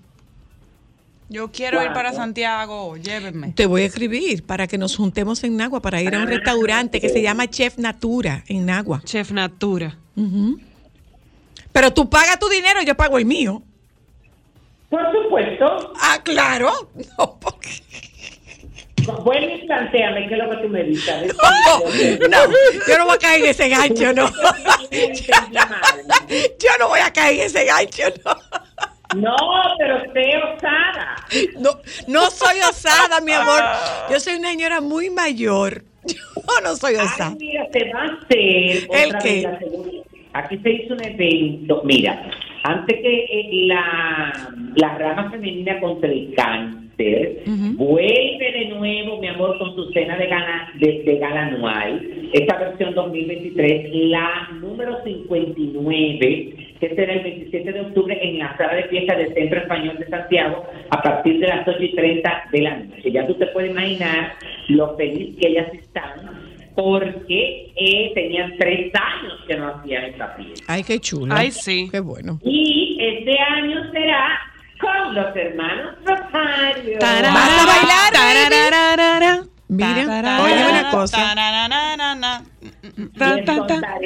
[1.29, 2.13] Yo quiero ir para.
[2.13, 3.53] Santiago, llévenme.
[3.53, 7.01] Te voy a escribir para que nos juntemos en Nagua para ir a un restaurante
[7.01, 9.01] que se llama Chef Natura en Nagua.
[9.05, 9.97] Chef Natura.
[11.73, 13.63] Pero tú pagas tu dinero, yo pago el mío.
[14.91, 15.93] Por supuesto.
[16.01, 16.71] Ah, claro.
[17.19, 17.83] No, porque-
[19.07, 21.35] y planteame qué es lo que tú me dices.
[22.29, 22.53] No, no,
[22.89, 24.31] yo no voy a caer en ese gancho, no.
[24.91, 28.37] Yo no voy a caer en ese gancho, no.
[29.17, 29.37] No,
[29.79, 31.17] pero sé osada.
[31.61, 31.71] No,
[32.09, 33.61] no soy osada, mi amor.
[34.11, 35.83] Yo soy una señora muy mayor.
[36.07, 37.35] Yo no soy Ay, osada.
[37.39, 39.33] mira, se va a hacer ¿El otra qué?
[39.35, 39.59] vez la
[40.41, 41.83] Aquí se hizo un evento.
[41.85, 42.29] Mira,
[42.65, 49.59] antes que eh, la, la rama femenina contra el cáncer vuelve de nuevo, mi amor,
[49.59, 56.74] con su cena de gala, de, de gala anual, esta versión 2023, la número 59,
[56.89, 60.07] que será el 27 de octubre en la sala de fiesta del Centro Español de
[60.09, 63.11] Santiago a partir de las 8 y 30 de la noche.
[63.11, 64.35] Ya tú te puedes imaginar
[64.69, 70.65] lo feliz que ellas están porque eh, tenían tres años que no hacían esta fiesta.
[70.67, 71.35] Ay, qué chulo.
[71.35, 71.89] Ay, sí.
[71.91, 72.39] Qué bueno.
[72.43, 74.41] Y este año será
[74.81, 76.99] con los hermanos Rosario.
[76.99, 78.71] Tarara, ¿Vas a bailar, baby?
[78.71, 81.33] tararara, Mira, tarara, oye una cosa.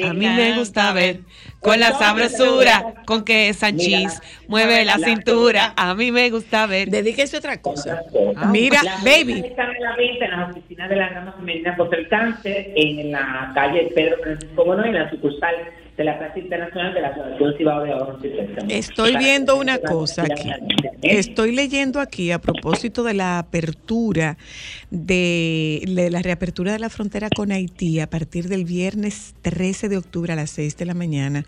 [0.07, 1.21] A mí me gusta ver
[1.61, 5.73] con la sabrosura con que Sanchis mueve la cintura.
[5.75, 6.89] A mí me gusta ver.
[6.89, 8.01] Dedíquese a otra cosa.
[8.35, 9.41] Ah, Mira, Las baby.
[9.45, 13.11] Están en la venta en las oficinas de la rama femenina contra el cáncer en
[13.11, 15.55] la calle Pedro Francisco Bono en la sucursal
[15.99, 18.73] de la Plaza Internacional de la Asociación Cibao de Ahorros y Préstamos.
[18.73, 20.49] Estoy viendo una cosa aquí.
[20.49, 20.59] ¿eh?
[21.01, 24.37] Estoy leyendo aquí a propósito de la apertura
[24.91, 29.97] de, de la reapertura de la frontera con Haití a partir del viernes 13 de
[29.97, 31.43] octubre a las 6 de la mañana.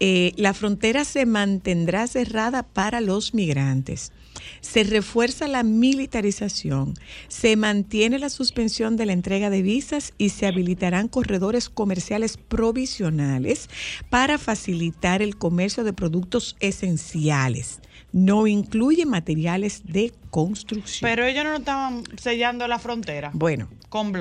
[0.00, 4.12] Eh, la frontera se mantendrá cerrada para los migrantes.
[4.60, 6.94] Se refuerza la militarización,
[7.28, 13.68] se mantiene la suspensión de la entrega de visas y se habilitarán corredores comerciales provisionales
[14.10, 17.80] para facilitar el comercio de productos esenciales.
[18.12, 21.08] No incluye materiales de construcción.
[21.08, 24.12] Pero ellos no estaban sellando la frontera bueno, con.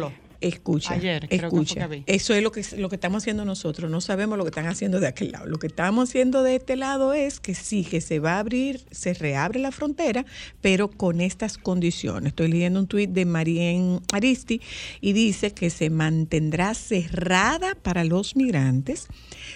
[0.41, 1.87] Escucha, Ayer, creo que escucha.
[1.87, 2.03] que vi.
[2.07, 3.89] Eso es lo que, lo que estamos haciendo nosotros.
[3.91, 5.45] No sabemos lo que están haciendo de aquel lado.
[5.45, 8.81] Lo que estamos haciendo de este lado es que sí, que se va a abrir,
[8.89, 10.25] se reabre la frontera,
[10.59, 12.31] pero con estas condiciones.
[12.31, 14.61] Estoy leyendo un tuit de Marien Aristi
[14.99, 19.07] y dice que se mantendrá cerrada para los migrantes,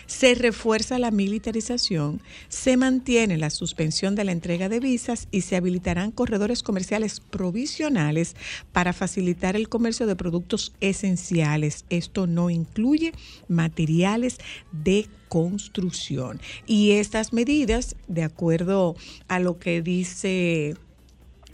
[0.06, 5.56] se refuerza la militarización, se mantiene la suspensión de la entrega de visas y se
[5.56, 8.36] habilitarán corredores comerciales provisionales
[8.72, 11.86] para facilitar el comercio de productos esenciales.
[11.90, 13.14] Esto no incluye
[13.48, 14.38] materiales
[14.72, 16.40] de construcción.
[16.66, 18.96] Y estas medidas, de acuerdo
[19.28, 20.76] a lo que dice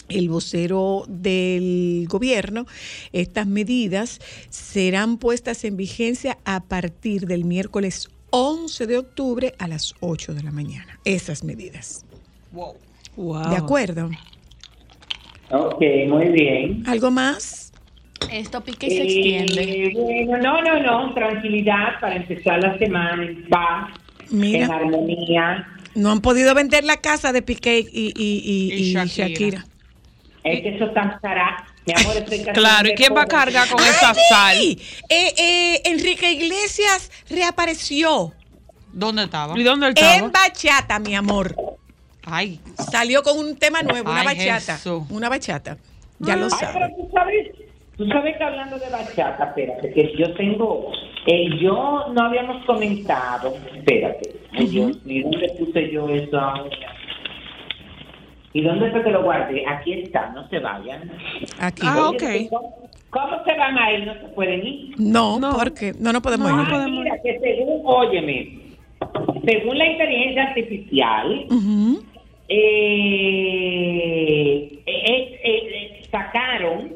[0.10, 2.66] el vocero del gobierno,
[3.14, 4.20] estas medidas
[4.50, 10.44] serán puestas en vigencia a partir del miércoles 11 de octubre a las 8 de
[10.44, 11.00] la mañana.
[11.06, 12.06] Esas medidas.
[12.52, 12.76] Wow.
[13.16, 13.50] Wow.
[13.50, 14.10] ¿De acuerdo?
[15.52, 16.84] Ok, muy bien.
[16.88, 17.61] ¿Algo más?
[18.30, 19.62] Esto pique y se extiende.
[19.88, 23.90] Eh, bueno, no, no, no, tranquilidad para empezar la semana en paz,
[24.32, 25.68] en Mira, armonía.
[25.96, 29.28] no han podido vender la casa de Piqué y, y- y- Y y Shakira.
[29.28, 29.66] Shakira.
[30.44, 31.66] Es que eso estará.
[31.86, 34.58] Mi amor, estoy Claro, ¿y quién va a cargar con esa sal?
[34.58, 34.78] Eh,
[35.10, 38.34] eh, Enrique Iglesias reapareció
[38.94, 39.58] ¿Dónde estaba?
[39.58, 40.16] ¿Y dónde estaba?
[40.16, 41.56] en bachata, mi amor.
[42.24, 42.60] Ay,
[42.92, 44.76] Salió con un tema nuevo, una Ay, bachata.
[44.78, 45.04] Jesús.
[45.10, 45.78] Una bachata.
[46.20, 46.96] Ya lo Ay, pero sabes.
[46.98, 47.48] tú sabes,
[48.02, 50.92] tú sabes que hablando de bachata, espérate, que yo tengo,
[51.28, 56.70] eh, yo no habíamos comentado, espérate, ay Dios mío, ¿dónde puse yo eso ahora?
[58.54, 59.64] ¿Y dónde fue que lo guardé?
[59.68, 61.12] Aquí está, no se vayan.
[61.60, 61.84] Aquí.
[61.86, 62.50] Ah, Oye, ok.
[62.50, 64.06] ¿cómo, cómo se van a ir?
[64.08, 64.96] No se pueden ir.
[64.98, 65.54] No, No.
[65.58, 66.70] porque no nos podemos No, ir.
[66.70, 68.58] no Ay, mira, que según, óyeme,
[69.46, 71.46] según la inteligencia artificial,
[72.50, 72.58] eh,
[74.86, 76.92] eh, eh, eh, sacaron,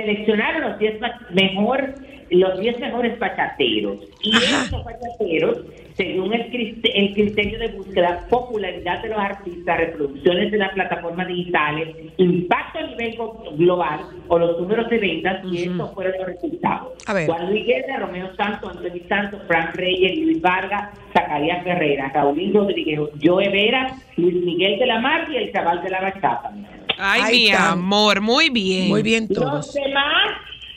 [0.00, 1.94] seleccionaron los 10 ma- mejor,
[2.30, 3.98] los 10 mejores bachateros.
[4.22, 5.60] Y estos bachateros,
[5.94, 12.78] según el, criterio de búsqueda, popularidad de los artistas, reproducciones en las plataformas digitales, impacto
[12.78, 13.18] a nivel
[13.56, 16.92] global o los números de ventas, y estos fueron los resultados.
[17.26, 23.00] Juan Luis Guerra, Romeo Santos, Antonio Santos, Frank Reyes, Luis Vargas, Zacarías Ferreira, Raulín Rodríguez,
[23.22, 26.52] Joe Vera, Luis Miguel de la Mar y el chaval de la bachata.
[27.00, 27.66] Ay, Ahí mi están.
[27.72, 28.88] amor, muy bien.
[28.88, 29.72] Muy bien Los todos.
[29.74, 30.32] demás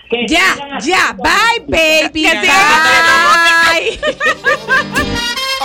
[0.09, 3.99] que Ya, ya, bye baby, Que bye.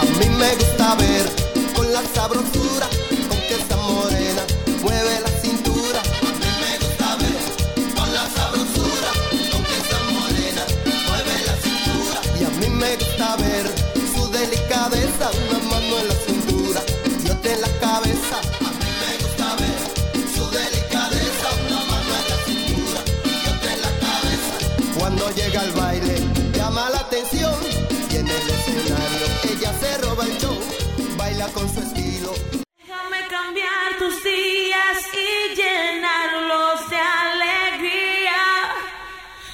[0.00, 1.26] A mí me gusta ver
[1.74, 2.88] con la sabrosura
[13.22, 16.80] su delicadeza, una mano en la cintura
[17.24, 18.36] y otra en la cabeza.
[18.58, 19.80] A mí me gusta ver
[20.34, 24.54] su delicadeza, una mano en la cintura y otra en la cabeza.
[24.98, 26.14] Cuando llega al baile,
[26.52, 27.54] llama la atención
[28.10, 30.58] y en el escenario ella se roba el show,
[31.16, 32.34] baila con su estilo.
[32.78, 38.42] Déjame cambiar tus días y llenarlos de alegría,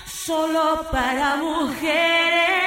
[0.07, 2.58] solo para mujeres.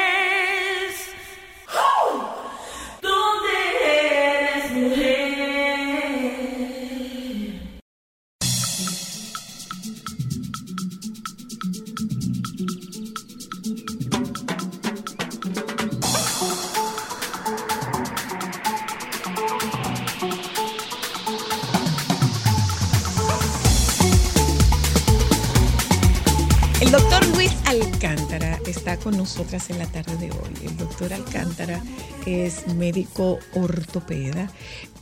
[29.21, 30.53] Nosotras en la tarde de hoy.
[30.65, 31.79] El doctor Alcántara
[32.25, 34.49] es médico ortopeda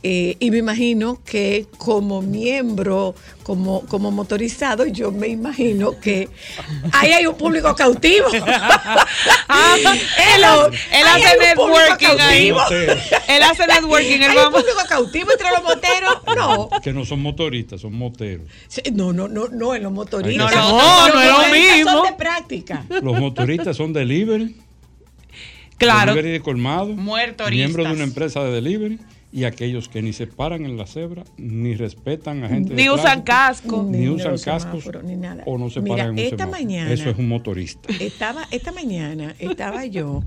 [0.02, 6.28] eh, y me imagino que como miembro, como, como motorizado, yo me imagino que
[6.92, 8.28] ahí hay un público cautivo.
[10.34, 12.48] Él, hace- él networking ahí.
[13.28, 14.16] Él hace networking.
[14.16, 14.60] Él Hay un vamos.
[14.62, 16.18] público cautivo entre los moteros.
[16.36, 18.46] No, Que no son motoristas, son moteros.
[18.68, 20.54] Sí, no, no, no, no, en los motoristas.
[20.54, 21.90] No, no, Los no es lo mismo.
[21.92, 22.84] Son de práctica.
[22.88, 24.56] Los motoristas son delivery,
[25.78, 26.12] Claro.
[26.14, 27.50] delivery de colmado, Muertoristas.
[27.56, 28.98] miembros de una empresa de delivery
[29.32, 32.88] y aquellos que ni se paran en la cebra, ni respetan a gente de Ni
[32.90, 33.82] usan tránsito, casco.
[33.88, 35.44] ni Ni usan cascos ni nada.
[35.46, 36.50] o no se Mira, paran en un esta semáforo.
[36.64, 37.88] mañana- Eso es un motorista.
[38.00, 40.24] Estaba, esta mañana estaba yo,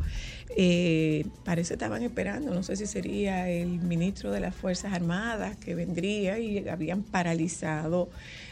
[0.56, 5.76] eh, parece estaban esperando, no sé si sería el ministro de las Fuerzas Armadas que
[5.76, 8.10] vendría y habían paralizado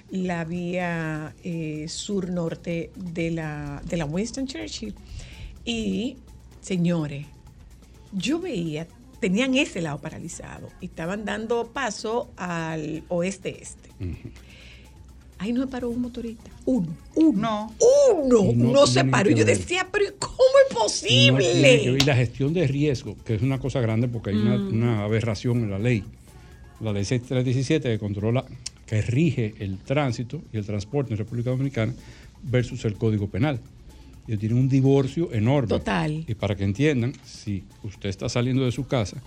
[0.10, 4.94] la vía eh, sur-norte de la, de la Winston Churchill.
[5.64, 6.18] Y,
[6.60, 7.26] señores,
[8.12, 8.88] yo veía,
[9.22, 13.90] tenían ese lado paralizado y estaban dando paso al oeste-este.
[15.38, 16.52] Ahí no se paró un motorista.
[16.66, 17.74] Uno, uno.
[18.14, 18.52] Uno.
[18.54, 19.32] No No, se paró.
[19.32, 20.36] Y yo decía, pero ¿cómo
[20.70, 21.84] es posible?
[21.84, 24.74] Y la gestión de riesgo, que es una cosa grande porque hay una, Mm.
[24.74, 26.04] una aberración en la ley.
[26.80, 28.46] La ley 6317 que controla,
[28.86, 31.94] que rige el tránsito y el transporte en República Dominicana
[32.44, 33.60] versus el Código Penal.
[34.32, 35.68] Ellos tienen un divorcio enorme.
[35.68, 36.24] Total.
[36.26, 39.18] Y para que entiendan, si usted está saliendo de su casa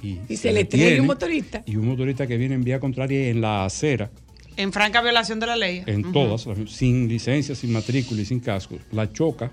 [0.00, 1.64] y, Y se le trae un motorista.
[1.66, 4.08] Y un motorista que viene en vía contraria en la acera,
[4.56, 5.82] En franca violación de la ley.
[5.86, 9.50] en todas, sin licencia, sin matrícula y sin casco, la choca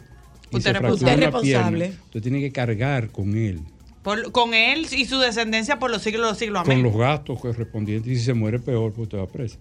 [0.51, 1.25] y Usted se es responsable.
[1.25, 1.93] Usted es pierna, responsable.
[2.05, 3.61] usted tiene que cargar con él,
[4.03, 6.61] Por- con él y su descendencia por los siglos de los siglos.
[6.65, 6.83] Amén.
[6.83, 9.57] con los gastos correspondientes y si se muere peor, pues usted va preso.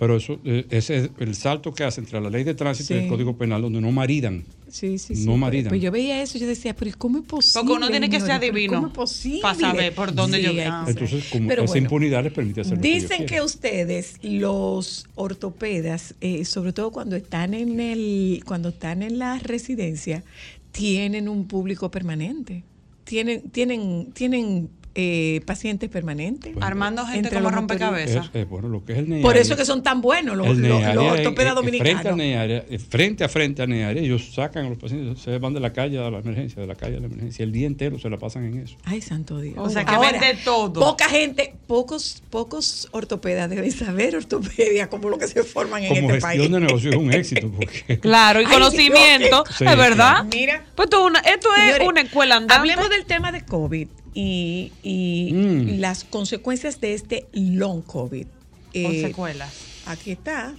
[0.00, 3.00] Pero eso, eh, ese es el salto que hace entre la ley de tránsito y
[3.00, 4.44] el Código Penal, donde no maridan.
[4.70, 5.26] Sí, sí, sí.
[5.26, 5.68] No maridan.
[5.68, 7.60] Pues yo veía eso y yo decía, pero ¿y ¿cómo es posible?
[7.60, 9.42] Porque uno tiene que ser adivino ¿Cómo es posible?
[9.42, 10.86] para saber por dónde yo- ah.
[10.88, 14.14] Entonces, como Pero esa bueno, impunidad les permite hacer lo que ellos Dicen que ustedes,
[14.22, 20.24] los ortopedas, eh, sobre todo cuando están en el, cuando están en la residencia,
[20.72, 22.64] tienen un público permanente.
[23.04, 26.54] Tienen, tienen, tienen eh, pacientes permanentes.
[26.60, 28.26] Armando gente Entre como los rompecabezas.
[28.26, 30.72] Es- es, bueno, lo que es el Por eso que son tan buenos los, eh,
[30.72, 32.16] ortopedas eh, Frente, dominicanos.
[32.16, 35.60] NEARIA, eh, frente a frente a NEARIA, ellos sacan a los pacientes, se van de
[35.60, 37.42] la calle a la emergencia, de la calle a la emergencia.
[37.44, 38.76] El día entero se la pasan en eso.
[38.84, 39.56] Ay, santo Dios.
[39.58, 40.72] O sea, que ven de todo.
[40.80, 46.10] Poca gente, pocos, pocos ortopedas deben saber ortopedia como lo que se forman en Como
[46.12, 46.50] este gestión país.
[46.52, 47.50] de negocio es un éxito.
[47.50, 49.44] Porque Claro, y Ay, conocimiento.
[49.56, 50.24] Sí, es verdad.
[50.32, 50.64] Mira.
[50.74, 52.54] Pues esto, es una- esto es Señores, una escuela andante.
[52.54, 55.80] Hablemos del tema de COVID y, y Mm.
[55.80, 58.26] las consecuencias de este long COVID.
[58.26, 58.36] Con
[58.72, 59.52] Eh, secuelas.
[59.86, 60.54] Aquí está.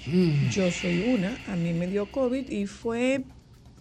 [0.52, 1.42] Yo soy una.
[1.48, 3.24] A mí me dio COVID y fue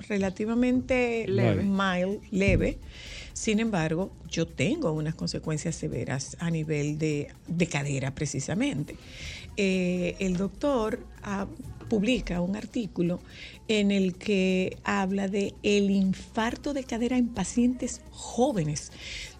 [0.09, 1.63] relativamente Leve.
[1.65, 2.79] mild, leve.
[3.33, 8.97] Sin embargo, yo tengo unas consecuencias severas a nivel de, de cadera, precisamente.
[9.57, 11.47] Eh, el doctor ah,
[11.89, 13.21] publica un artículo
[13.69, 18.93] en el que habla de el infarto de cadera en pacientes jóvenes.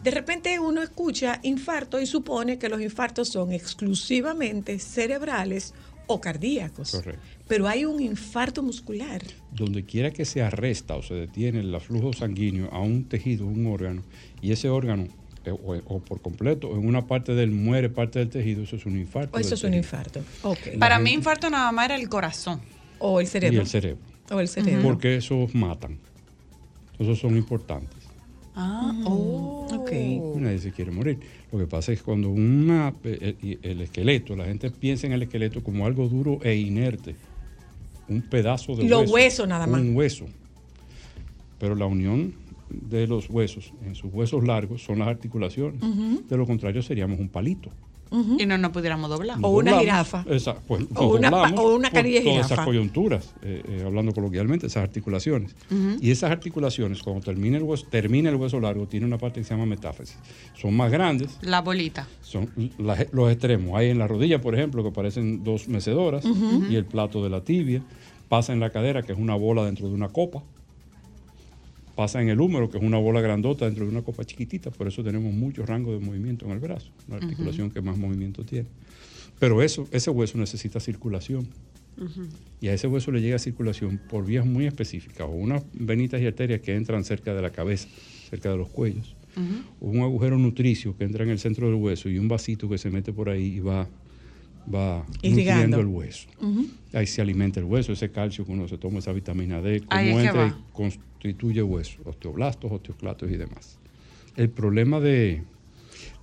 [0.03, 5.75] De repente uno escucha infarto y supone que los infartos son exclusivamente cerebrales
[6.07, 6.93] o cardíacos.
[6.93, 7.21] Correcto.
[7.47, 9.23] Pero hay un infarto muscular.
[9.53, 13.67] donde quiera que se arresta o se detiene el flujo sanguíneo a un tejido, un
[13.67, 14.03] órgano,
[14.41, 15.07] y ese órgano,
[15.45, 18.77] eh, o, o por completo, o en una parte del muere parte del tejido, eso
[18.77, 19.37] es un infarto.
[19.37, 20.21] O eso es un infarto.
[20.43, 20.79] Ok.
[20.79, 22.61] Para gente- mí, infarto nada más era el corazón.
[23.01, 23.61] O el Y cerebro.
[23.61, 24.03] el cerebro.
[24.31, 24.83] O el cerebro.
[24.83, 25.99] Porque esos matan.
[26.99, 27.99] Esos son importantes.
[28.63, 29.67] Ah, oh.
[29.73, 29.91] Ok.
[30.37, 31.19] Nadie se quiere morir.
[31.51, 35.15] Lo que pasa es que cuando una, eh, eh, el esqueleto, la gente piensa en
[35.15, 37.15] el esqueleto como algo duro e inerte.
[38.09, 39.15] Un pedazo de Los hueso.
[39.15, 39.81] huesos nada más.
[39.81, 40.27] Un hueso.
[41.59, 42.35] Pero la unión
[42.69, 45.81] de los huesos, en sus huesos largos, son las articulaciones.
[46.29, 47.71] De lo contrario, seríamos un palito.
[48.39, 49.39] Y no nos pudiéramos doblar.
[49.41, 50.25] O una jirafa.
[50.29, 52.55] esa- pues, O una o una carilla Todas jirafa.
[52.55, 55.55] esas coyunturas, eh, eh, hablando coloquialmente, esas articulaciones.
[56.01, 59.45] Y esas articulaciones, cuando termina el, hueso, termina el hueso largo, tiene una parte que
[59.45, 60.17] se llama metáfisis.
[60.61, 62.09] Son más grandes, La bolita.
[62.23, 63.77] son las- los extremos.
[63.79, 66.25] Hay en la rodilla, por ejemplo, que parecen dos mecedoras,
[66.69, 67.83] y el plato de la tibia.
[68.29, 70.43] Pasa en la cadera, que es una bola dentro de una copa.
[71.95, 74.89] Pasa en el húmero, que es una bola grandota dentro de una copa chiquitita, por
[74.89, 78.69] eso tenemos mucho rango de movimiento en el brazo, la articulación que más movimiento tiene.
[79.39, 81.49] Pero eso, ese hueso necesita circulación.
[82.63, 86.27] Y a ese hueso le llega circulación por vías muy específicas, o unas venitas y
[86.27, 87.89] arterias que entran cerca de la cabeza,
[88.31, 89.17] cerca de los cuellos,
[89.81, 92.79] o un agujero nutricio que entra en el centro del hueso y un vasito que
[92.79, 93.87] se mete por ahí y va,
[94.73, 95.77] va Irrigando.
[95.77, 96.29] nutriendo el hueso.
[96.93, 100.13] Ahí se alimenta el hueso, ese calcio que uno se toma, esa vitamina D, Ahí
[100.13, 103.79] que entra y constituye hueso, osteoblastos, osteoclatos y demás.
[104.37, 105.43] El problema de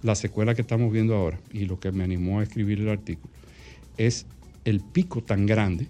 [0.04, 3.34] la secuela que estamos viendo ahora y lo que me animó a escribir el artículo
[3.98, 4.26] es
[4.66, 5.88] el pico tan grande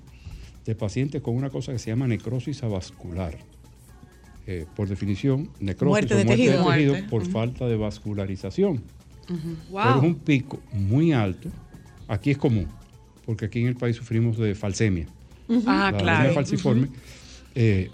[0.65, 3.37] de pacientes con una cosa que se llama necrosis avascular.
[4.45, 6.63] Eh, por definición, necrosis Muerte o de muerte tejido.
[6.63, 7.09] de tejido Muerte.
[7.09, 8.81] por falta de vascularización.
[9.71, 9.81] Wow.
[9.83, 11.49] Pero es un pico muy alto.
[12.07, 12.67] Aquí es común,
[13.25, 15.07] porque aquí en el país sufrimos de falsemia.
[15.65, 16.33] Ah, la claro.
[16.33, 16.87] falciforme
[17.55, 17.89] eh,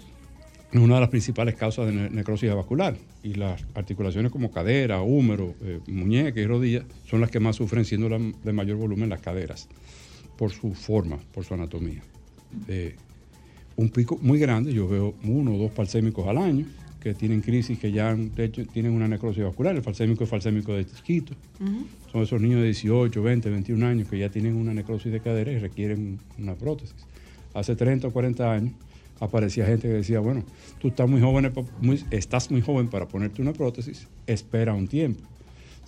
[0.72, 2.96] es una de las principales causas de ne- necrosis vascular.
[3.22, 7.84] Y las articulaciones como cadera, húmero, eh, muñeca y rodilla son las que más sufren,
[7.84, 9.68] siendo la- de mayor volumen las caderas,
[10.36, 12.02] por su forma, por su anatomía.
[12.68, 12.96] Eh,
[13.76, 16.66] un pico muy grande, yo veo uno o dos falsémicos al año
[17.04, 19.76] que tienen crisis, que ya han- de hecho, tienen una necrosis vascular.
[19.76, 21.34] El falsémico es falsémico de chiquito.
[22.10, 25.52] Son esos niños de 18, 20, 21 años que ya tienen una necrosis de cadera
[25.52, 26.96] y requieren una prótesis.
[27.52, 28.72] Hace 30 o 40 años
[29.20, 30.44] aparecía gente que decía, bueno,
[30.80, 31.52] tú estás muy joven,
[31.82, 35.20] muy- estás muy joven para ponerte una prótesis, espera un tiempo.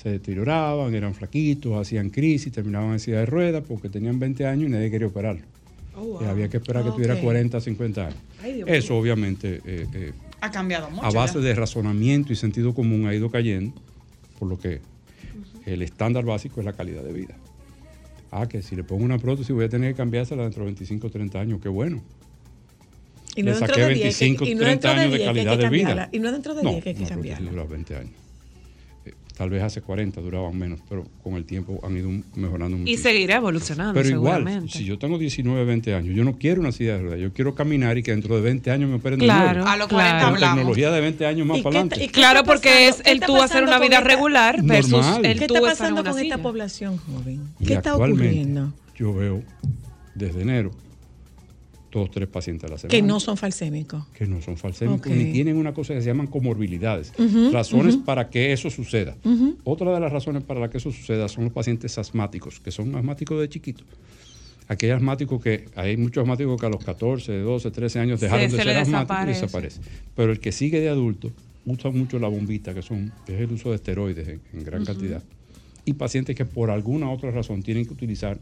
[0.02, 4.68] Se deterioraban, eran flaquitos, hacían crisis, terminaban en silla de ruedas porque tenían 20 años
[4.68, 5.42] y nadie quería operarlo.
[5.98, 6.28] Oh, Y wow.
[6.28, 7.22] había que esperar que tuviera Ok.
[7.22, 8.18] 40, 50 años.
[8.42, 10.12] Ay, Eso obviamente eh, eh,
[10.46, 11.04] Ha cambiado mucho.
[11.06, 13.74] a base de razonamiento y sentido común ha ido cayendo,
[14.38, 14.80] por lo que
[15.64, 17.34] el estándar básico es la calidad de vida.
[18.30, 21.06] Ah, que si le pongo una prótesis voy a tener que cambiársela dentro de 25
[21.06, 22.02] o 30 años, qué bueno.
[23.34, 25.18] Y no Le saqué de 10, 25, que, y no 30 dentro de años de
[25.18, 26.08] 10 que hay calidad que de vida.
[26.12, 27.50] Y no dentro de No, 10 que hay que cambiarla.
[27.50, 28.12] dura 20 años.
[29.36, 32.90] Tal vez hace 40 duraban menos, pero con el tiempo han ido mejorando mucho.
[32.90, 36.72] Y seguirá evolucionando, Pero igual, si yo tengo 19, 20 años, yo no quiero una
[36.72, 39.26] silla de ruedas, yo quiero caminar y que dentro de 20 años me operen de
[39.26, 39.68] Claro, nuevo.
[39.68, 40.24] A los 40 claro.
[40.26, 40.56] Con hablamos.
[40.56, 42.06] tecnología de 20 años más ¿Y para y adelante.
[42.06, 45.26] qué Claro, está porque es el está tú hacer una vida esta- regular versus Normal.
[45.26, 47.40] el ¿Qué tú está pasando con esta población joven?
[47.60, 48.72] Y ¿Qué está actualmente, ocurriendo?
[48.96, 49.42] Yo veo
[50.14, 50.70] desde enero
[52.00, 52.90] dos, tres pacientes a la semana.
[52.90, 54.06] Que no son falsémicos.
[54.16, 55.16] que no son falsémicos Ok.
[55.16, 57.12] ni tienen una cosa que se llaman comorbilidades,
[57.52, 59.16] razones para que eso suceda.
[59.64, 62.94] Otra de las razones para la que eso suceda son los pacientes asmáticos, que son
[62.94, 63.86] asmáticos de chiquitos.
[64.68, 68.56] Aquellos asmáticos que hay muchos asmáticos que a los 14, 12, 13 años dejaron se
[68.56, 69.80] de ser asmáticos y desaparece.
[70.16, 71.30] Pero el que sigue de adulto
[71.66, 75.22] usa mucho la bombita, que son es el uso de esteroides en, en gran cantidad.
[75.84, 78.38] Y pacientes que por alguna otra razón tienen que utilizar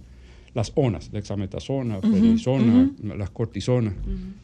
[0.55, 3.95] las ONAS, dexametasona, prednisona, las cortisonas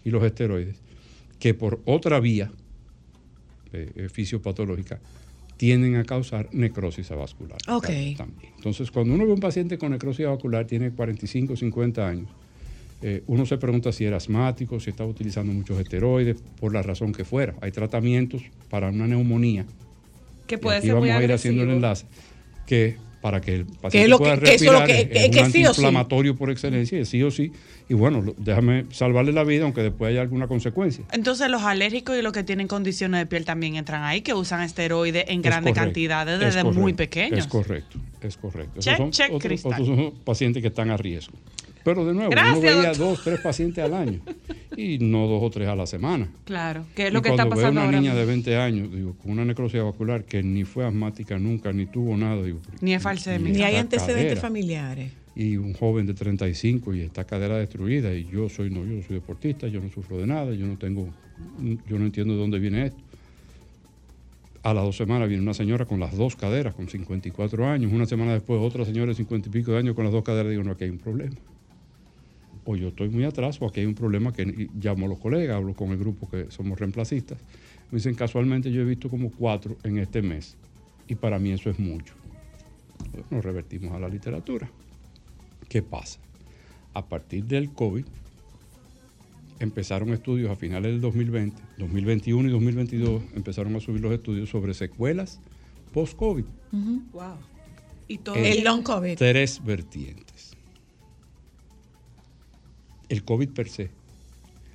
[0.05, 0.77] y los esteroides,
[1.39, 2.51] que por otra vía
[3.73, 4.99] eh, eh, fisiopatológica
[5.57, 7.59] tienden a causar necrosis avascular.
[7.69, 7.87] Ok.
[8.17, 8.53] ta- También.
[8.57, 12.29] Entonces, cuando uno ve un paciente con necrosis avascular, tiene 45, 50 años,
[13.03, 17.13] eh, uno se pregunta si era asmático, si estaba utilizando muchos esteroides, por la razón
[17.13, 17.55] que fuera.
[17.61, 19.65] Hay tratamientos para una neumonía
[20.47, 22.07] Que y puede aquí ser muy vamos a ir haciendo el enlace,
[22.67, 25.09] que para que el paciente lo pueda que- que eso es lo respirar que- es,
[25.09, 27.53] que- un que sí antiinflamatorio por excelencia, es sí o sí,
[27.89, 31.05] y bueno, déjame salvarle la vida aunque después haya alguna consecuencia.
[31.13, 34.63] Entonces los alérgicos y los que tienen condiciones de piel también entran ahí, que usan
[34.63, 37.39] esteroides en Es grandes correcto, cantidades es desde correcto, muy pequeños.
[37.41, 38.81] Es correcto, es correcto.
[38.81, 39.73] Check, Esos son check, otros, Cristal.
[39.73, 41.35] otros son pacientes que están a riesgo.
[41.85, 42.97] Pero de nuevo, Gracias, uno veía doctor.
[42.99, 44.21] dos, tres pacientes al año
[44.77, 46.29] y no dos o tres a la semana.
[46.45, 48.01] Claro, que es Y lo que está cuando veo pasando una ahora.
[48.01, 48.29] niña de mismo.
[48.33, 52.43] 20 años, digo, con una necrosis vascular que ni fue asmática nunca, ni tuvo nada,
[52.43, 53.57] digo, Ni es falsémica.
[53.57, 54.41] Ni hay antecedentes cadera.
[54.41, 55.13] familiares.
[55.35, 59.15] y un joven de 35 y esta cadera destruida y yo soy no, yo soy
[59.17, 61.09] deportista, yo no sufro de nada, yo no tengo,
[61.89, 62.99] yo no entiendo de dónde viene esto.
[64.63, 68.05] A las dos semanas viene una señora con las dos caderas, con 54 años, una
[68.05, 70.63] semana después otra señora de 50 y pico de años con las dos caderas, digo,
[70.63, 71.35] no, aquí hay un problema.
[72.65, 75.57] O yo estoy muy atrás o aquí hay un problema que llamo a los colegas,
[75.57, 77.39] hablo con el grupo que somos reemplacistas.
[77.91, 80.57] Me dicen, casualmente yo he visto como cuatro en este mes
[81.09, 82.15] y para mí eso es mucho.
[83.31, 84.71] Nos revertimos a la literatura.
[85.69, 86.21] ¿Qué pasa?
[86.95, 88.05] A partir del COVID
[89.61, 94.75] empezaron estudios a finales del 2020, 2021 y 2022 empezaron a subir los estudios sobre
[94.75, 95.41] secuelas
[95.93, 96.45] post-COVID.
[97.13, 97.37] Wow.
[98.09, 99.17] Y todo El long COVID.
[99.17, 100.57] Tres vertientes.
[103.11, 103.91] El COVID per se,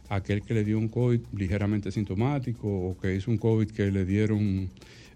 [0.10, 4.06] aquel que le dio un COVID ligeramente sintomático o que hizo un COVID que le
[4.06, 4.70] dieron,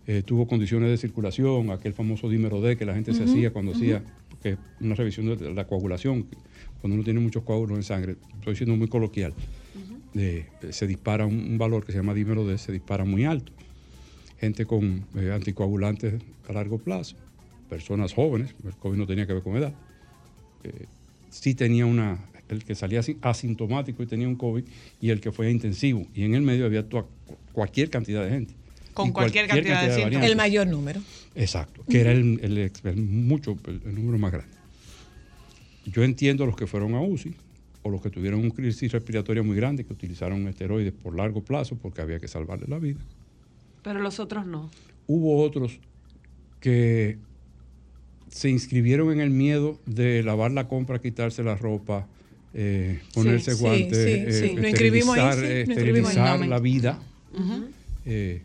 [0.07, 3.73] eh, tuvo condiciones de circulación, aquel famoso dímero D que la gente se hacía cuando
[3.73, 4.01] hacía
[4.41, 6.27] que una revisión de la coagulación,
[6.79, 9.33] cuando uno tiene muchos coágulos en sangre, estoy siendo muy coloquial.
[10.15, 13.51] eh, se dispara un, un valor que se llama dímero D, se dispara muy alto.
[14.39, 17.17] Gente con eh, anticoagulantes a largo plazo,
[17.67, 19.73] personas jóvenes, el COVID no tenía que ver con edad,
[20.63, 20.85] eh,
[21.29, 22.17] sí tenía una,
[22.49, 24.63] el que salía asi- asintomático y tenía un COVID
[25.01, 26.05] y el que fue a intensivo.
[26.13, 27.05] Y en el medio había toda-
[27.53, 28.53] cualquier cantidad de gente.
[28.93, 30.03] Con cualquier cantidad de síntomas.
[30.05, 30.31] variantes.
[30.31, 31.01] El mayor número.
[31.35, 34.51] Exacto, que era el, el ex- el mucho, el, el número más grande.
[35.85, 37.33] Yo entiendo los que fueron a UCI
[37.83, 41.77] o los que tuvieron una crisis respiratoria muy grande, que utilizaron esteroides por largo plazo
[41.77, 42.99] porque había que salvarle la vida.
[43.83, 44.69] Pero los otros no.
[45.07, 45.79] Hubo otros
[46.59, 47.17] que
[48.27, 52.07] se inscribieron en el miedo de lavar la compra, quitarse la ropa,
[52.53, 54.65] eh, ponerse sí, guantes, sí, eh, sí.
[54.65, 55.61] Esterilizar, sí, eh, ahí.
[55.61, 56.99] esterilizar la vida
[58.05, 58.41] eh,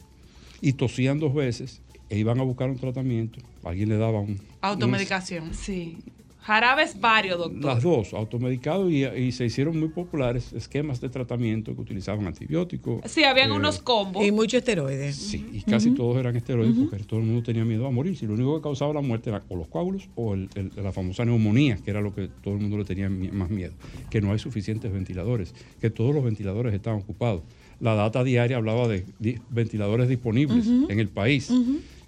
[0.60, 1.80] y tosían dos veces
[2.10, 3.40] e iban a buscar un tratamiento.
[3.62, 5.54] Alguien le daba un, Automedicación.
[5.54, 5.98] Sí.
[6.44, 7.64] Jarabes varios, doctor.
[7.64, 13.00] Las dos, automedicados y, y se hicieron muy populares esquemas de tratamiento que utilizaban antibióticos.
[13.10, 14.22] Sí, habían eh, unos combos.
[14.26, 15.16] Y muchos esteroides.
[15.16, 18.14] Sí, y casi todos eran esteroides porque todo el mundo tenía miedo a morir.
[18.18, 20.92] Si lo único que causaba la muerte era o los coágulos o el- el- la
[20.92, 23.72] famosa neumonía, que era lo que todo el mundo le tenía más miedo.
[24.10, 27.40] Que no hay suficientes ventiladores, que todos los ventiladores estaban ocupados.
[27.80, 29.06] La data diaria hablaba de
[29.48, 31.50] ventiladores disponibles en el país.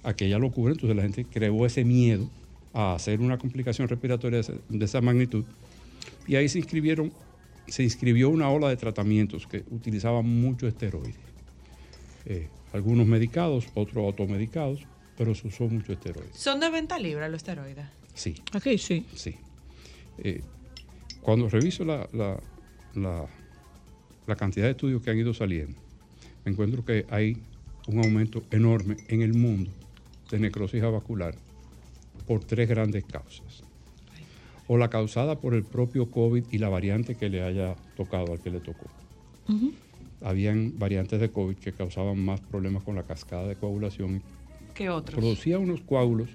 [0.03, 2.29] Aquella locura, entonces la gente creó ese miedo
[2.77, 5.45] a hacer una complicación respiratoria de esa, magnitud.
[6.27, 7.11] Y ahí se inscribieron,
[7.67, 11.17] se inscribió una ola de tratamientos que utilizaban mucho esteroides.
[12.27, 14.83] Eh, algunos medicados, otros automedicados,
[15.17, 16.37] pero se usó mucho esteroides.
[16.37, 17.87] Son de venta libre los esteroides.
[18.13, 19.07] Sí, Aquí sí.
[19.15, 19.37] sí.
[20.19, 20.43] Eh,
[21.23, 22.39] cuando reviso la, la-
[22.95, 23.27] la-
[24.27, 25.79] la cantidad de estudios que han ido saliendo,
[26.45, 27.39] me encuentro que hay
[27.87, 29.71] un aumento enorme en el mundo
[30.31, 31.35] de necrosis avascular
[32.27, 33.63] por tres grandes causas.
[34.69, 38.41] O la causada por el propio COVID y la variante que le haya tocado al
[38.41, 38.87] que le tocó.
[40.21, 44.23] Habían variantes de COVID que causaban más problemas con la cascada de coagulación
[44.75, 45.19] que otros.
[45.19, 46.29] producía unos coágulos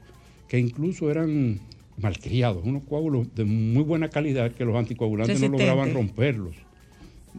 [0.48, 1.60] que incluso eran
[1.98, 6.56] malcriados, unos coágulos de muy buena calidad que los anticoagulantes no lograban romperlos.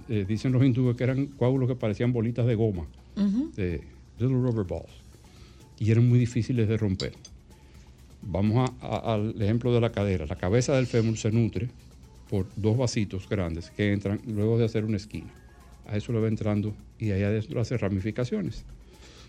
[0.09, 2.87] Eh, dicen los hindúes que eran coágulos que parecían bolitas de goma,
[3.57, 3.83] de
[4.19, 4.93] little rubber balls,
[5.79, 7.13] y eran muy difíciles de romper.
[8.23, 10.27] Vamos a- a- al ejemplo de la cadera.
[10.27, 11.69] La cabeza del fémur se nutre
[12.31, 15.31] por dos vasitos grandes que entran luego de hacer una esquina.
[15.87, 18.65] A eso le va entrando y ahí adentro hace ramificaciones.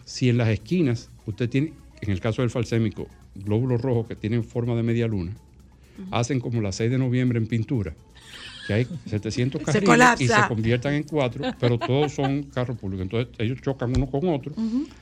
[0.05, 4.43] Si en las esquinas usted tiene, en el caso del falsémico, glóbulos rojos que tienen
[4.43, 5.33] forma de media luna,
[6.11, 7.93] hacen como la 6 de noviembre en pintura,
[8.67, 10.41] que hay 700 Se carriles y colapsa.
[10.43, 13.03] se conviertan en cuatro, pero todos son carros públicos.
[13.03, 14.53] Entonces ellos chocan uno con otro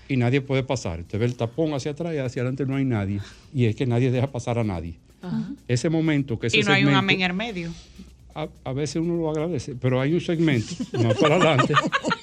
[0.07, 1.01] y nadie puede pasar.
[1.01, 3.19] Usted ve el tapón hacia atrás y hacia adelante no hay nadie.
[3.53, 4.95] Y es que nadie deja pasar a nadie.
[5.67, 7.71] Ese momento que ese Y no hay un amén en medio.
[8.33, 11.73] a, a veces uno lo agradece, pero hay un segmento más para adelante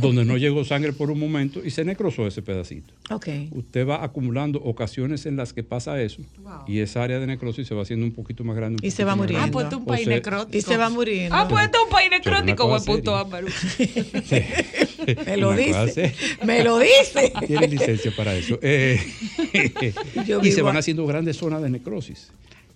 [0.00, 2.92] donde no llegó sangre por un momento y se necrosó ese pedacito.
[3.10, 3.28] Ok.
[3.52, 6.22] Usted va acumulando ocasiones en las que pasa eso
[6.66, 8.78] y esa área de necrosis se va haciendo un poquito más grande.
[8.82, 9.38] un Y se va muriendo.
[9.40, 9.50] grande.
[9.50, 10.56] Ah, pues tú un O país se- necrótico.
[10.58, 11.34] Y se va muriendo.
[11.34, 13.28] Ah, pues este es un país necrótico, buen punto.
[15.26, 16.14] Me lo dice.
[16.44, 17.32] Me lo dice.
[17.46, 18.58] Tiene licencia para eso.
[18.70, 19.00] Eh,
[20.26, 22.30] Yo y se van a- haciendo grandes zonas de necrosis.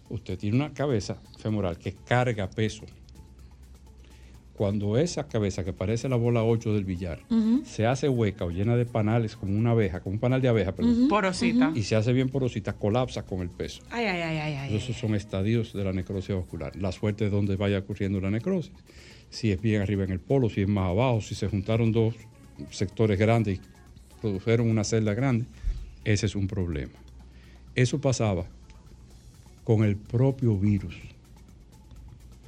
[0.08, 2.84] Usted tiene una cabeza femoral que carga peso.
[4.62, 7.18] Cuando esa cabeza, que parece la bola 8 del billar,
[7.64, 10.70] se hace hueca o llena de panales como una abeja, como un panal de abeja,
[10.70, 11.72] perdón, Porosita.
[11.74, 13.82] y se hace bien porosita, colapsa con el peso.
[13.90, 14.76] Ay, ay, ay, ay, ay.
[14.76, 16.76] Esos son estadios de la necrosis vascular.
[16.76, 18.70] La suerte de donde vaya ocurriendo la necrosis.
[19.30, 22.14] Si es bien arriba en el polo, si es más abajo, si se juntaron dos
[22.70, 23.60] sectores grandes y
[24.20, 25.44] produjeron una celda grande,
[26.04, 26.92] ese es un problema.
[27.74, 28.46] Eso pasaba
[29.64, 30.94] con el propio virus.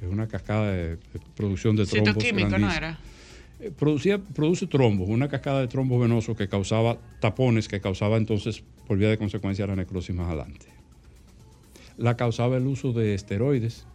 [0.05, 0.97] Es una cascada de, de
[1.35, 2.13] producción de trombos.
[2.13, 2.97] Citoquímico, ¿no era?
[3.59, 8.63] Eh, Producía, produce trombos, una cascada de trombos venosos que causaba tapones, que causaba entonces,
[8.87, 10.67] por vía de consecuencia, la necrosis más adelante.
[11.97, 13.87] La causaba el uso de esteroides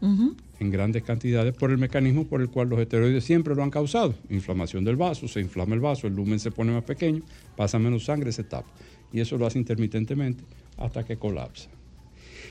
[0.58, 4.14] en grandes cantidades por el mecanismo por el cual los esteroides siempre lo han causado.
[4.30, 7.20] Inflamación del vaso, se inflama el vaso, el lumen se pone más pequeño,
[7.56, 8.70] pasa menos sangre, se tapa.
[9.12, 10.42] Y eso lo hace intermitentemente
[10.78, 11.68] hasta que colapsa.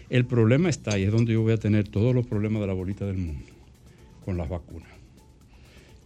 [0.09, 2.73] El problema está, y es donde yo voy a tener todos los problemas de la
[2.73, 3.45] bolita del mundo,
[4.25, 4.89] con las vacunas.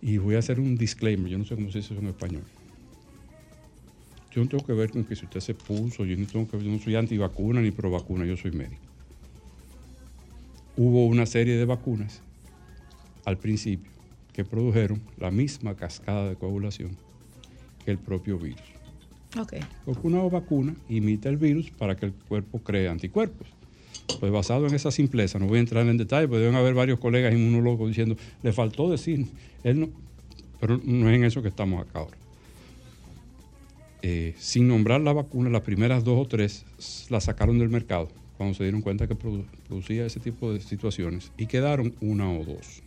[0.02, 2.44] Y voy a hacer un disclaimer, yo no sé cómo se dice eso en español.
[4.34, 6.62] Yo no tengo que ver con que si usted se puso, yo no, tengo que,
[6.62, 8.82] yo no soy antivacuna ni pro vacuna, yo soy médico.
[10.76, 12.22] Hubo una serie de vacunas
[13.26, 13.92] al principio
[14.34, 16.98] que produjeron la misma cascada de coagulación
[17.86, 18.64] que el propio virus.
[19.40, 19.54] Ok.
[19.86, 23.53] Porque una vacuna imita el virus para que el cuerpo cree anticuerpos.
[24.20, 27.00] Pues basado en esa simpleza, no voy a entrar en detalle, porque deben haber varios
[27.00, 29.26] colegas inmunólogos diciendo, le faltó decir,
[29.64, 29.90] él no,
[30.60, 32.18] Pero no es en eso que estamos acá ahora.
[34.02, 38.10] Eh, sin nombrar la vacuna, las primeras dos o tres s- la sacaron del mercado
[38.38, 42.44] cuando se dieron cuenta que produ- producía ese tipo de situaciones y quedaron una o
[42.44, 42.82] dos.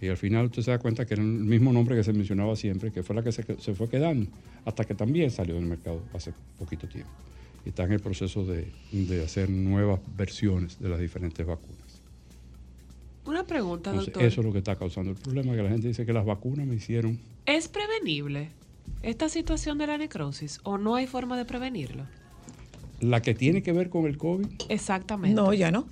[0.00, 2.54] Y al final usted se da cuenta que era el mismo nombre que se mencionaba
[2.56, 4.30] siempre, que fue la que- se fue quedando,
[4.64, 7.10] hasta que también salió del mercado hace poquito tiempo.
[7.68, 12.00] Y está en el proceso de, de hacer nuevas versiones de las diferentes vacunas.
[13.26, 14.26] Una pregunta, Entonces, doctor.
[14.26, 16.66] eso es lo que está causando el problema, que la gente dice que las vacunas
[16.66, 18.48] me hicieron ¿Es prevenible
[19.02, 22.04] esta situación de la necrosis o no hay forma de prevenirlo?
[23.00, 24.46] la que tiene que ver con el COVID.
[24.70, 25.34] Exactamente.
[25.38, 25.86] No, ya no.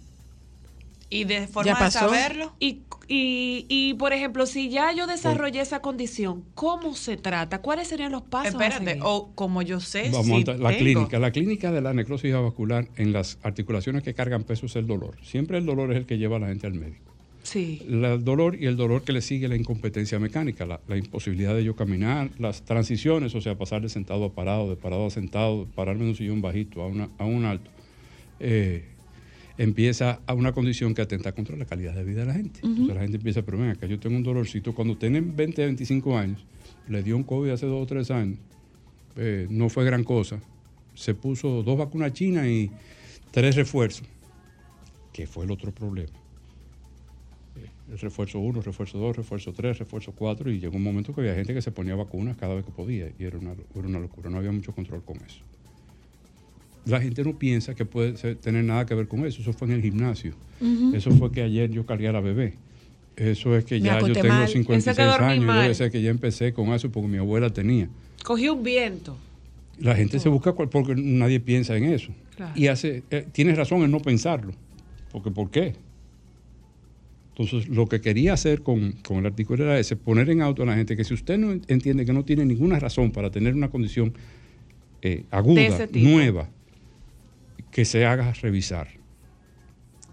[1.09, 1.99] Y de Ya forma de pasó.
[2.01, 2.53] saberlo.
[2.59, 7.61] Y, y, y, por ejemplo, si ya yo desarrollé esa condición, ¿cómo se trata?
[7.63, 8.55] ¿Cuáles serían los pasos?
[8.55, 10.81] Espérate, o como yo sé, Vamos si a entrar- la tengo.
[10.81, 11.19] clínica.
[11.21, 15.17] La clínica de la necrosis vascular en las articulaciones que cargan peso es el dolor.
[15.23, 17.13] Siempre el dolor es el que lleva a la gente al médico.
[17.45, 17.83] Sí.
[17.89, 21.55] La- el dolor y el dolor que le sigue la incompetencia mecánica, la, la imposibilidad
[21.55, 25.11] de yo caminar, las transiciones, o sea, pasar de sentado a parado, de parado a
[25.11, 27.71] sentado, pararme en un sillón bajito a, una- a un alto,
[28.41, 28.85] eh,
[29.59, 32.61] empieza a una condición que atenta contra la calidad de vida de la gente.
[32.63, 34.75] Entonces la gente empieza, pero ven acá, yo tengo un dolorcito.
[34.75, 36.45] Cuando tienen 20, 25 años,
[36.89, 38.39] le dio un COVID hace dos o tres años,
[39.17, 40.41] eh, no fue gran cosa.
[40.95, 42.71] Se puso dos vacunas chinas y
[43.31, 44.07] tres refuerzos,
[45.13, 46.13] que fue el otro problema
[47.91, 51.35] el refuerzo 1, refuerzo 2, refuerzo 3, refuerzo 4 y llegó un momento que había
[51.35, 54.31] gente que se ponía vacunas cada vez que podía y era una, era una locura,
[54.31, 55.41] no había mucho control con eso.
[56.87, 59.75] La gente no piensa que puede tener nada que ver con eso, eso fue en
[59.75, 60.35] el gimnasio,
[60.95, 62.55] eso fue que ayer yo cargué a la bebé,
[63.17, 64.49] eso es que Me ya yo tengo mal.
[64.49, 67.51] 56 Pensé que dormí años, debe ser que ya empecé con eso porque mi abuela
[67.51, 67.89] tenía.
[68.25, 69.17] Cogí un viento.
[69.79, 72.13] La gente se busca cual- porque nadie piensa en eso.
[72.37, 72.53] Claro.
[72.55, 74.53] Y hace, eh, tienes razón en no pensarlo.
[75.13, 75.75] Porque ¿por qué?
[77.37, 80.67] Entonces, lo que quería hacer con, con el artículo era ese, poner en auto a
[80.67, 83.69] la gente que si usted no entiende que no tiene ninguna razón para tener una
[83.71, 84.15] condición
[85.03, 86.49] eh, aguda, nueva,
[87.77, 88.89] que se haga revisar.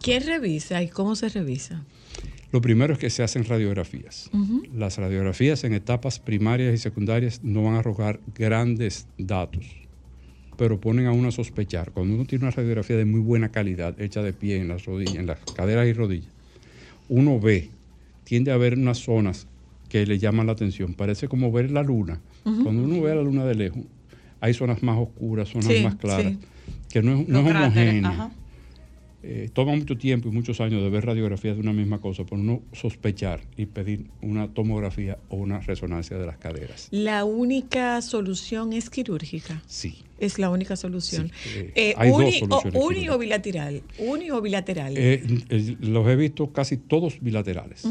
[0.01, 1.86] ¿Quién revisa y cómo se revisa?
[2.51, 4.30] Lo primero es que se hacen radiografías.
[4.76, 9.66] Las radiografías en etapas primarias y secundarias no van a arrojar grandes datos,
[10.57, 11.93] pero ponen a uno a sospechar.
[11.93, 15.16] Cuando uno tiene una radiografía de muy buena calidad, hecha de pie en las rodillas,
[15.16, 16.34] en las caderas y rodillas,
[17.07, 17.70] uno ve,
[18.26, 19.47] tiende a ver unas zonas
[19.88, 20.95] que le llaman la atención.
[20.95, 22.20] Parece como ver la luna.
[22.43, 23.84] Cuando uno ve a la luna de lejos,
[24.41, 26.39] hay zonas más oscuras, zonas Sí, más claras, sí.
[26.93, 28.09] Que no es, no es cráteres, homogénea.
[28.11, 28.31] ajá.
[29.26, 32.38] Eh, toma mucho tiempo y muchos años de ver radiografías de una misma cosa, por
[32.39, 36.89] uno sospechar y pedir una tomografía o una resonancia de las caderas.
[36.91, 39.61] La única solución es quirúrgica.
[39.65, 39.95] Sí.
[40.19, 41.32] Es la única solución.
[41.43, 43.82] Sí, eh, Eh, hay dos uni, o, soluciones uni o bilateral.
[43.97, 44.93] Uni o bilateral.
[44.97, 47.84] Eh, eh, los he visto casi todos bilaterales.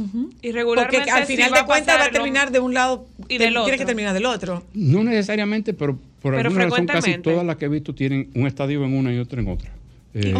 [0.42, 3.54] Y regularmente Porque al final de cuentas va a terminar de un lado y del
[3.54, 3.86] Tiene que otro.
[3.86, 4.64] terminar del otro.
[4.74, 8.46] No necesariamente, pero por Pero alguna razón casi todas las que he visto tienen un
[8.46, 9.70] estadio en una y otra en otra.
[10.14, 10.34] Eh.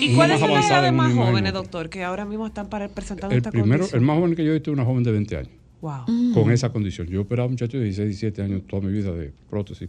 [0.00, 3.32] ¿Y las avanzada edades en una más jóvenes, doctor, que ahora mismo están para- presentando
[3.34, 4.00] El esta primero, condición?
[4.00, 5.50] el más joven que yo he visto es una joven de 20 años,
[5.82, 6.02] Wow.
[6.06, 6.32] Mm.
[6.34, 7.06] con esa condición.
[7.08, 9.88] Yo he operado a muchachos de 16, 17 años toda mi vida de prótesis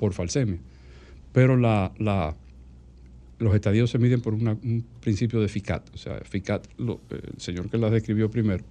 [0.00, 0.58] por falsemia.
[1.32, 2.34] Pero la, la-
[3.38, 5.94] los estadios se miden por una- un principio de FICAT.
[5.94, 8.64] O sea, FICAT, lo- el señor que las describió primero,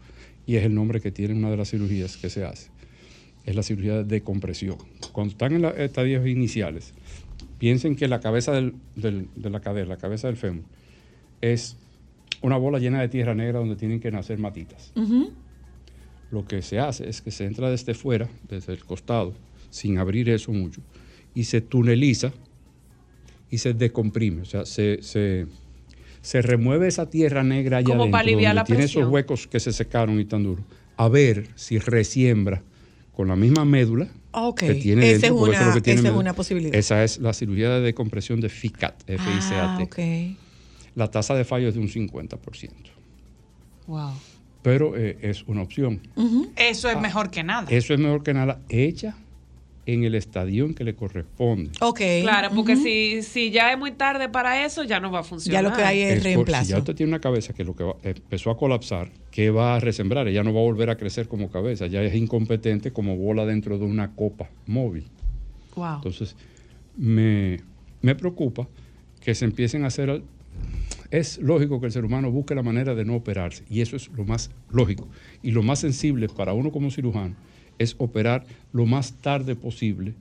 [0.46, 2.70] y es el nombre que tiene una de las cirugías que se hace.
[3.46, 4.76] Es la cirugía de decompresión.
[5.14, 6.94] Cuando están en los estadios iniciales,
[7.60, 10.64] piensen que la cabeza del- del- de la cadera, la cabeza del fémur,
[11.41, 11.78] es
[12.41, 14.91] una bola llena de tierra negra donde tienen que nacer matitas.
[16.32, 19.34] Lo que se hace es que se entra desde fuera, desde el costado,
[19.70, 20.82] sin abrir eso mucho,
[21.36, 22.32] y se tuneliza
[23.49, 24.41] y se decomprime.
[24.43, 25.47] O sea, se, se,
[26.22, 29.03] se remueve esa tierra negra allá Como adentro, para aliviar donde la tiene presión.
[29.03, 30.64] esos huecos que se secaron y tan duros,
[30.97, 32.62] a ver si resiembra
[33.16, 34.60] con la misma médula Ok.
[34.60, 36.20] que tiene Esa es eso una- lo que tiene esa es médula.
[36.20, 36.76] una posibilidad.
[36.76, 39.84] Esa es la cirugía de decompresión de FICAT, Ah, F-I-C-A-T.
[39.84, 40.38] ok.
[40.96, 42.92] La tasa de fallo es de un 50%,
[43.88, 44.12] Wow.
[44.62, 46.02] pero eh, es una opción.
[46.56, 47.68] Eso es mejor que nada.
[47.70, 49.16] Eso es mejor que nada hecha
[49.86, 51.72] en el estadio en que le corresponde.
[51.82, 52.00] Ok.
[52.22, 55.28] Claro, porque si, si ya es muy tarde para eso, ya no va a Ya
[55.28, 55.64] funcionar.
[55.64, 56.70] lo que hay es, Es por- si reemplazo.
[56.70, 59.80] ya usted tiene una cabeza que lo que va- empezó a colapsar, ¿qué va a
[59.80, 60.28] resembrar?
[60.28, 63.78] Ella no va a volver a crecer como cabeza, ya es incompetente como bola dentro
[63.80, 65.06] de una copa móvil.
[65.76, 65.96] Wow.
[65.96, 66.36] Entonces,
[66.98, 67.58] me,
[68.02, 68.68] me preocupa
[69.22, 70.10] que se empiecen a hacer...
[70.10, 70.24] al-
[71.12, 74.10] Es lógico que el ser humano busque la manera de no operarse, y eso es
[74.10, 75.08] lo más lógico.
[75.42, 77.34] Y lo más sensible para uno como cirujano
[77.80, 80.14] es operar lo más tarde posible,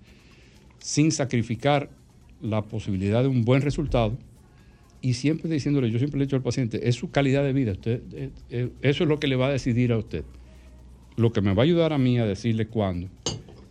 [0.79, 1.91] sin sacrificar
[2.41, 4.17] la posibilidad de un buen resultado,
[5.01, 7.73] y siempre diciéndole, yo siempre le he dicho al paciente, es su calidad de vida,
[7.73, 10.25] usted, eh, eh, eso es lo que le va a decidir a usted.
[11.17, 13.09] lo que me va a ayudar a mí a decirle cuándo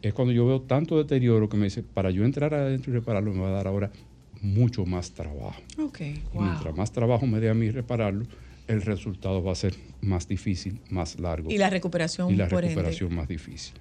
[0.02, 3.34] es cuando yo veo tanto deterioro que me dice, para yo entrar adentro y repararlo
[3.34, 3.92] me va a dar ahora
[4.42, 5.62] mucho más trabajo.
[6.34, 8.26] Mientras más trabajo me dé a mí repararlo,
[8.68, 11.50] el resultado va a ser más difícil, más largo.
[11.52, 12.76] Y la recuperación, y la por ende.
[12.76, 13.74] recuperación más difícil.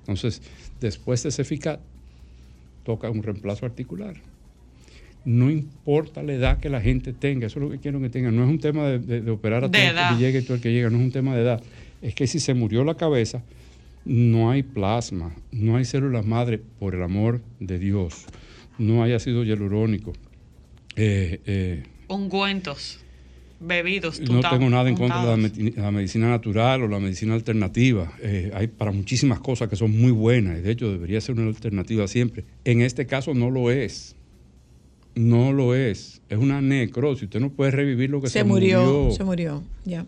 [0.00, 0.42] Entonces,
[0.80, 1.80] después de ese FICAT,
[2.84, 4.14] toca un reemplazo articular.
[5.24, 8.36] No importa la edad que la gente tenga, eso es lo que quiero que tengan.
[8.36, 10.42] No es un tema de, de- de operar a De todo el que llegue y
[10.42, 11.62] todo el que llega, no es un tema de edad.
[12.02, 13.42] Es que si se murió la cabeza,
[14.04, 18.26] no hay plasma, no hay células madre, por el amor de Dios.
[18.78, 20.12] No hay ácido hialurónico.
[20.94, 23.00] Eh, eh, Ungüentos,
[23.60, 28.12] bebidos, no tengo nada en contra de la, medicina natural o la medicina alternativa.
[28.22, 31.48] Eh, hay para muchísimas cosas que son muy buenas y de hecho debería ser una
[31.48, 32.44] alternativa siempre.
[32.64, 34.16] En este caso no lo es.
[35.14, 36.20] No lo es.
[36.28, 37.24] Es una necrosis.
[37.24, 39.62] Usted no puede revivir lo que se, Se murió, se murió.
[39.84, 40.06] Ya.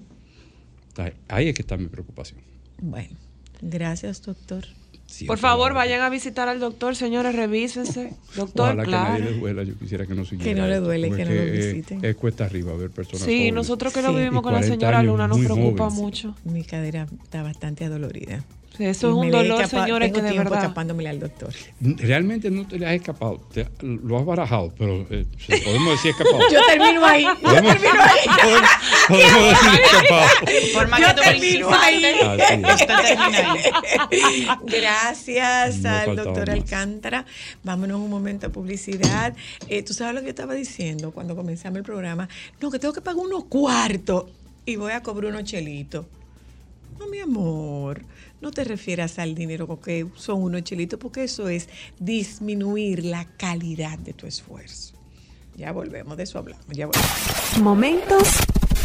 [1.28, 2.40] Ahí es que está mi preocupación.
[2.80, 3.16] Bueno,
[3.62, 4.64] gracias, doctor.
[5.08, 8.12] Siempre Por favor, vayan a visitar al doctor, señores, revísense.
[8.36, 9.08] Doctor, Ojalá que a claro.
[9.18, 9.62] nadie le duela.
[9.64, 12.04] Yo quisiera que no siguiera Que no le duele, que no lo es- visiten.
[12.04, 13.54] Es, cuesta arriba ver personas Sí, jóvenes.
[13.54, 14.16] nosotros que lo Sí.
[14.16, 15.98] vivimos Y con la 40 señora Luna nos preocupa jóvenes.
[16.02, 16.34] mucho.
[16.44, 18.44] Mi cadera está bastante adolorida.
[18.78, 20.60] Eso es un dolor, señores, que de verdad.
[20.62, 21.52] escapándomele al doctor.
[21.80, 23.40] Realmente no te le has escapado.
[23.52, 25.26] Te- lo has barajado, pero eh,
[25.64, 26.38] podemos decir escapado.
[26.52, 27.24] Yo termino ahí.
[27.24, 28.18] Yo Podemos, termino ahí.
[28.40, 28.70] podemos-
[29.08, 30.26] podemos decir escapado.
[30.74, 32.02] Por más Yo termino ahí.
[34.64, 36.56] Gracias No al doctor más.
[36.56, 37.24] Alcántara.
[37.64, 39.34] Vámonos un momento a publicidad.
[39.68, 42.28] Eh, Tú sabes lo que yo estaba diciendo cuando comenzamos el programa.
[42.60, 44.26] No, que tengo que pagar unos cuartos
[44.66, 46.06] y voy a cobrar unos chelitos.
[46.98, 48.02] No, mi amor,
[48.40, 51.68] no te refieras al dinero porque son unos chelitos, porque eso es
[51.98, 54.94] disminuir la calidad de tu esfuerzo.
[55.56, 56.64] Ya volvemos, de eso hablamos.
[56.68, 57.58] Ya volvemos.
[57.60, 58.28] Momentos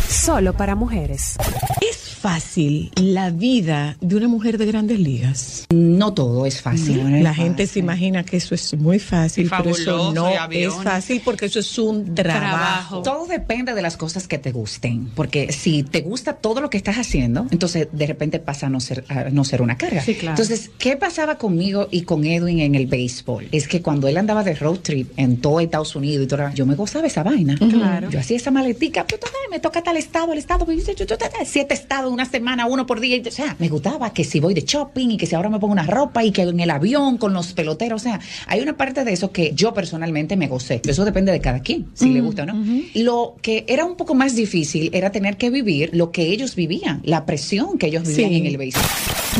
[0.09, 1.37] solo para mujeres.
[1.81, 5.65] ¿Es fácil la vida de una mujer de grandes ligas?
[5.73, 7.21] No todo es fácil.
[7.21, 10.73] La gente se imagina que eso es muy fácil, Y pero eso fabuloso, no es
[10.75, 13.01] fácil porque eso es un trabajo.
[13.01, 16.77] Todo depende de las cosas que te gusten, porque si te gusta todo lo que
[16.77, 20.01] estás haciendo, entonces de repente pasa a no ser, a no ser una carga.
[20.01, 20.41] Sí, claro.
[20.41, 23.49] Entonces, ¿qué pasaba conmigo y con Edwin en el béisbol?
[23.51, 26.65] Es que cuando él andaba de road trip en todo Estados Unidos y todo, yo
[26.65, 27.57] me gozaba esa vaina.
[27.57, 28.09] Claro.
[28.09, 29.05] Yo hacía esa maletica,
[29.51, 32.85] me toca tal estado, el estado, yo, yo, yo, yo, siete estados, una semana, uno
[32.85, 33.17] por día.
[33.17, 35.59] y, O sea, me gustaba que si voy de shopping y que si ahora me
[35.59, 38.01] pongo una ropa y que en el avión con los peloteros.
[38.01, 40.81] O sea, hay una parte de eso que yo personalmente me gocé.
[40.85, 42.63] Eso depende de cada quien, si le gusta o no.
[42.95, 47.01] Lo que era un poco más difícil era tener que vivir lo que ellos vivían,
[47.03, 48.37] la presión que ellos vivían Sí.
[48.37, 48.83] en el béisbol.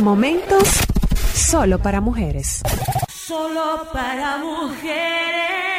[0.03, 0.63] Momentos
[1.36, 2.61] solo para mujeres.
[3.28, 5.72] Solo para mujeres.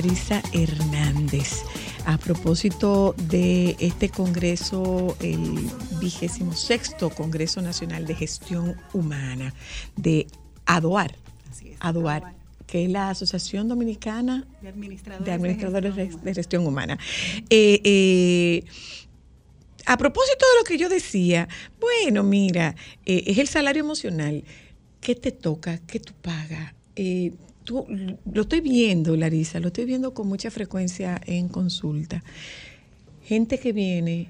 [0.00, 1.62] Bienvenida a Larisa Hernández.
[2.06, 5.70] A propósito de este congreso, el
[6.00, 9.52] vigésimo sexto Congreso Nacional de Gestión Humana
[9.96, 10.26] de
[10.66, 11.14] ADOAR.
[11.80, 12.34] ADOAR,
[12.66, 16.98] que es la Asociación Dominicana de administradores, de Administradores de, Gestión de Gestión Humana.
[17.50, 18.64] Eh, eh,
[19.86, 21.48] a propósito de lo que yo decía,
[21.80, 22.74] bueno, mira,
[23.04, 24.44] eh, es el salario emocional.
[25.00, 25.78] ¿Qué te toca?
[25.86, 26.74] ¿Qué tú pagas?
[26.96, 27.32] Eh,
[27.64, 27.86] tú-
[28.32, 32.22] lo estoy viendo, Larisa, lo estoy viendo con mucha frecuencia en consulta.
[33.22, 34.28] Gente que viene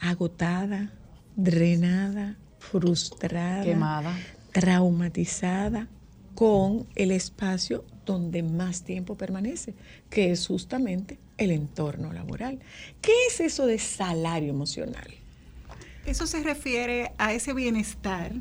[0.00, 0.92] agotada,
[1.36, 4.16] drenada, frustrada, Quemada.
[4.52, 5.88] traumatizada
[6.34, 9.74] con el espacio donde más tiempo permanece,
[10.10, 12.58] que es justamente el entorno laboral.
[13.00, 15.06] ¿Qué es eso de salario emocional?
[16.04, 18.32] Eso se refiere a ese bienestar,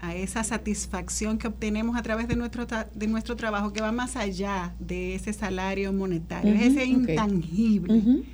[0.00, 4.16] a esa satisfacción que obtenemos a través de nuestro, de nuestro trabajo que va más
[4.16, 8.24] allá de ese salario monetario, ese intangible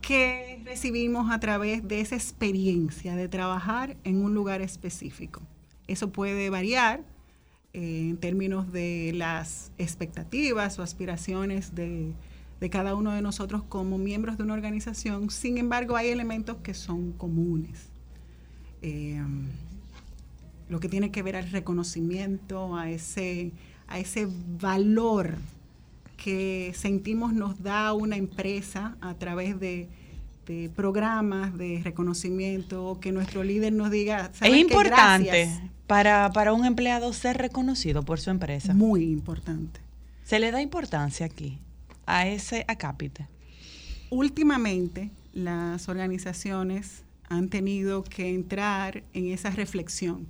[0.00, 5.42] que recibimos a través de esa experiencia de trabajar en un lugar específico.
[5.86, 7.04] Eso puede variar
[7.72, 12.12] eh, en términos de las expectativas o aspiraciones de,
[12.60, 15.30] de cada uno de nosotros como miembros de una organización.
[15.30, 17.88] Sin embargo, hay elementos que son comunes.
[18.82, 19.20] Eh,
[20.72, 23.52] lo que tiene que ver al reconocimiento, a ese,
[23.88, 24.26] a ese
[24.58, 25.36] valor
[26.16, 29.88] que sentimos nos da una empresa a través de,
[30.46, 34.60] de programas de reconocimiento, que nuestro líder nos diga, Es "¿Saben qué?
[34.60, 35.60] importante Gracias".
[35.86, 38.72] para, para un empleado ser reconocido por su empresa.
[38.72, 39.78] Muy importante.
[40.24, 41.58] Se le da importancia aquí
[42.06, 43.28] a ese acápite.
[44.08, 50.26] Últimamente, las organizaciones han tenido que entrar en esa reflexión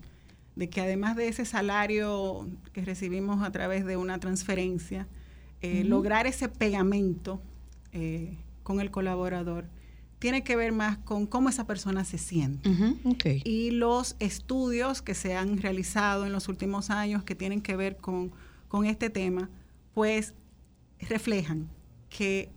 [0.56, 5.06] de que además de ese salario que recibimos a través de una transferencia,
[5.60, 7.40] eh, lograr ese pegamento
[7.92, 9.66] eh, con el colaborador
[10.18, 12.70] tiene que ver más con cómo esa persona se siente.
[13.44, 17.96] Y los estudios que se han realizado en los últimos años que tienen que ver
[17.96, 18.30] con,
[18.68, 19.50] con este tema,
[19.94, 20.34] pues
[21.00, 21.68] reflejan
[22.08, 22.50] que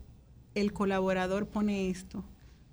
[0.53, 2.23] el colaborador pone esto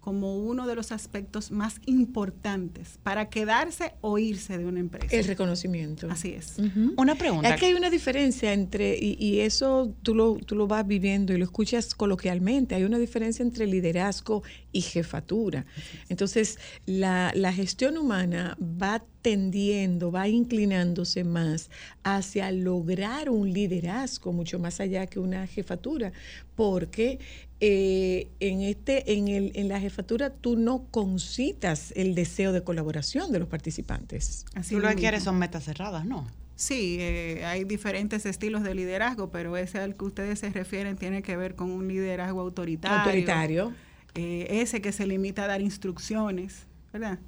[0.02, 5.14] como uno de los aspectos más importantes para quedarse o irse de una empresa.
[5.16, 6.08] El reconocimiento.
[6.10, 6.56] Así es.
[6.96, 7.48] Una pregunta.
[7.48, 11.32] Es que hay una diferencia entre, y, y eso tú lo, tú lo vas viviendo
[11.32, 14.42] y lo escuchas coloquialmente, hay una diferencia entre liderazgo
[14.72, 15.66] y jefatura.
[16.08, 21.70] Entonces, la, la gestión humana va tendiendo, va inclinándose más
[22.02, 26.12] hacia lograr un liderazgo mucho más allá que una jefatura,
[26.56, 27.20] porque
[27.60, 33.30] eh, en este, en el, en la jefatura tú no concitas el deseo de colaboración
[33.30, 34.44] de los participantes.
[34.54, 36.26] Así Tú lo que quieres son metas cerradas, ¿no?
[36.56, 41.22] Sí, eh, hay diferentes estilos de liderazgo, pero ese al que ustedes se refieren tiene
[41.22, 42.98] que ver con un liderazgo autoritario.
[42.98, 43.74] Autoritario.
[44.14, 47.18] Eh, ese que se limita a dar instrucciones, ¿verdad?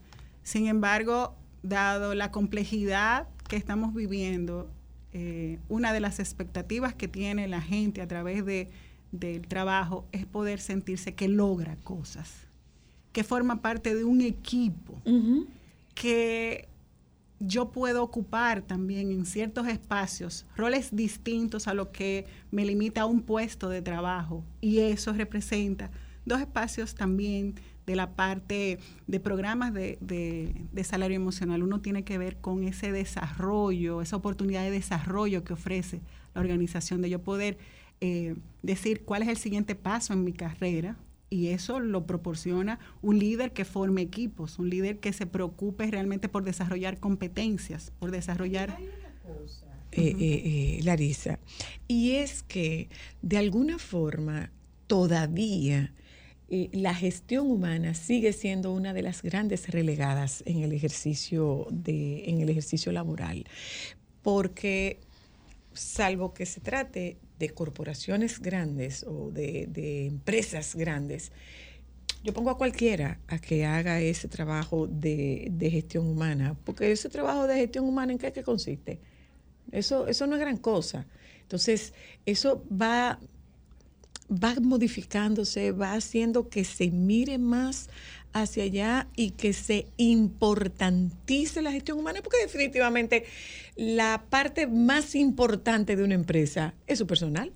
[0.43, 1.35] Sin embargo,
[1.65, 4.71] dado la complejidad que estamos viviendo,
[5.13, 8.71] eh, una de las expectativas que tiene la gente a través de,
[9.13, 12.47] del trabajo es poder sentirse que logra cosas,
[13.13, 15.01] que forma parte de un equipo,
[15.95, 16.69] que
[17.41, 23.07] yo puedo ocupar también en ciertos espacios roles distintos a lo que me limita a
[23.07, 24.45] un puesto de trabajo.
[24.61, 25.91] Y eso representa
[26.25, 27.55] dos espacios también
[27.87, 31.63] de la parte de programas de, de- de salario emocional.
[31.63, 36.01] Uno tiene que ver con ese desarrollo, esa oportunidad de desarrollo que ofrece
[36.35, 37.59] la organización, de yo poder
[38.01, 40.97] eh, decir cuál es el siguiente paso en mi carrera,
[41.31, 46.29] y eso lo proporciona un líder que forme equipos, un líder que se preocupe realmente
[46.29, 48.77] por desarrollar competencias, por desarrollar...
[49.93, 50.43] eh, eh,
[50.79, 51.39] eh, Larisa.
[51.89, 52.89] Y es que,
[53.23, 54.51] de alguna forma,
[54.87, 55.93] todavía
[56.49, 62.29] eh, la gestión humana sigue siendo una de las grandes relegadas en el ejercicio, de,
[62.29, 63.45] en el ejercicio laboral.
[64.23, 65.01] Porque,
[65.73, 71.33] salvo que se trate de corporaciones grandes o de, de empresas grandes,
[72.23, 77.11] yo pongo a cualquiera a que haga ese trabajo de, de gestión humana, porque ese
[77.11, 78.99] trabajo de gestión humana, ¿en qué, qué consiste?
[79.71, 81.07] Eso, eso no es gran cosa.
[81.43, 81.93] Entonces,
[82.25, 83.19] eso va,
[84.43, 87.89] va modificándose, va haciendo que se mire más
[88.33, 93.25] hacia allá y que se importantice la gestión humana, porque definitivamente
[93.77, 97.53] la parte más importante de una empresa es su personal.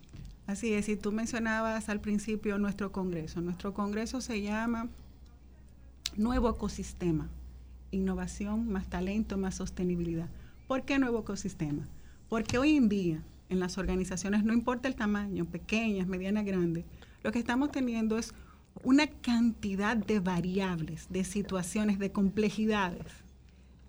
[0.47, 3.41] Así es, y tú mencionabas al principio nuestro Congreso.
[3.41, 4.89] Nuestro Congreso se llama
[6.17, 7.29] Nuevo Ecosistema,
[7.91, 10.29] Innovación más Talento más Sostenibilidad.
[10.69, 11.89] ¿Por qué nuevo ecosistema?
[12.29, 16.85] Porque hoy en día en las organizaciones, no importa el tamaño, pequeñas, medianas, grandes,
[17.23, 18.35] lo que estamos teniendo es
[18.83, 23.07] una cantidad de variables, de situaciones, de complejidades,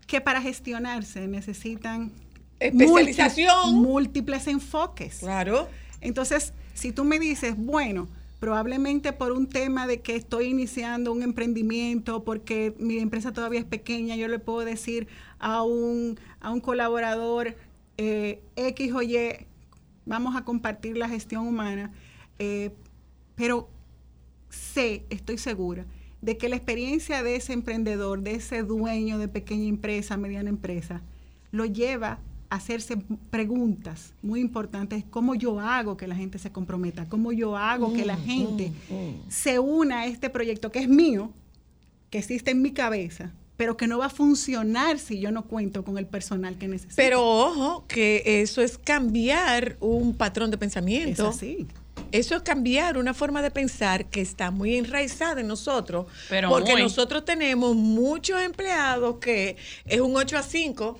[0.07, 2.11] que para gestionarse necesitan
[2.60, 3.76] Especialización.
[3.76, 5.19] múlti- múltiples enfoques.
[5.19, 5.68] Claro.
[6.02, 8.07] Entonces, si tú me dices, bueno,
[8.40, 13.65] probablemente por un tema de que estoy iniciando un emprendimiento, porque mi empresa todavía es
[13.65, 15.07] pequeña, yo le puedo decir
[15.40, 17.56] a un, a un colaborador
[18.02, 19.18] eh, X o Y,
[20.06, 21.92] vamos a compartir la gestión humana,
[22.40, 22.72] eh,
[23.36, 23.68] pero
[24.50, 25.86] sé, estoy segura,
[26.22, 31.02] de que la experiencia de ese emprendedor, de ese dueño de pequeña empresa, mediana empresa,
[31.52, 32.20] lo lleva
[32.50, 32.96] a hacerse
[33.32, 38.06] preguntas muy importantes, cómo yo hago que la gente se comprometa, cómo yo hago que
[38.06, 38.72] la Mm, gente
[39.28, 41.34] se una a este proyecto que es mío,
[42.10, 45.84] que existe en mi cabeza, pero que no va a funcionar si yo no cuento
[45.84, 46.95] con el personal que necesito.
[46.95, 51.30] Pero ojo, que eso es cambiar un patrón de pensamiento.
[51.30, 51.68] Es así.
[52.14, 56.06] Eso es cambiar una forma de pensar que está muy enraizada en nosotros.
[56.30, 56.84] Pero porque muy.
[56.84, 60.99] nosotros tenemos muchos empleados que es un 8 a 5.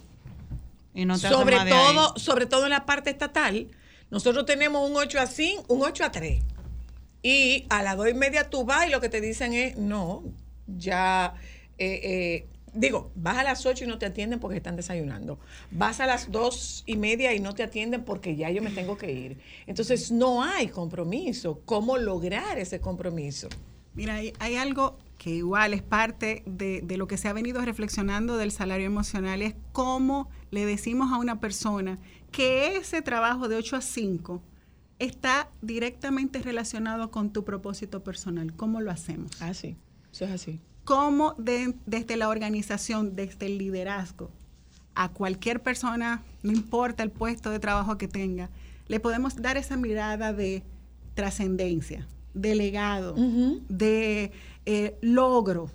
[0.96, 3.70] Y no te sobre todo, sobre todo en la parte estatal,
[4.12, 6.44] nosotros tenemos un 8 a 5, un 8 a 3.
[7.24, 10.26] Y a las 2 y media tú vas y lo que te dicen es, no,
[10.68, 11.36] ya,
[11.80, 15.40] eh, eh, digo, vas a las 8 y no te atienden porque están desayunando.
[15.72, 18.98] Vas a las 2 y media y no te atienden porque ya yo me tengo
[18.98, 19.40] que ir.
[19.66, 21.62] Entonces no hay compromiso.
[21.66, 23.50] ¿Cómo lograr ese compromiso?
[23.96, 27.62] Mira, hay, hay algo que igual es parte de, de lo que se ha venido
[27.64, 32.00] reflexionando del salario emocional, es cómo le decimos a una persona
[32.32, 34.42] que ese trabajo de 8 a 5
[35.00, 38.54] está directamente relacionado con tu propósito personal.
[38.56, 39.32] ¿Cómo lo hacemos?
[39.42, 39.76] Ah, sí,
[40.12, 40.62] eso es así.
[40.90, 44.32] Cómo de- desde la organización, desde el liderazgo,
[44.96, 48.50] a cualquier persona, no importa el puesto de trabajo que tenga,
[48.88, 50.64] le podemos dar esa mirada de
[51.14, 53.14] trascendencia, de legado,
[53.70, 54.32] de
[54.66, 55.70] eh, logro.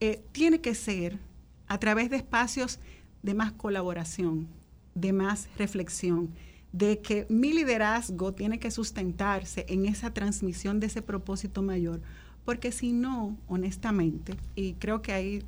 [0.00, 1.18] Eh, tiene que ser
[1.66, 2.80] a través de espacios
[3.22, 4.46] de más colaboración,
[4.94, 6.28] de más reflexión,
[6.72, 12.02] de que mi liderazgo tiene que sustentarse en esa transmisión de ese propósito mayor,
[12.44, 15.42] porque si no, honestamente, y creo que ahí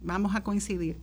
[0.00, 0.96] vamos a coincidir,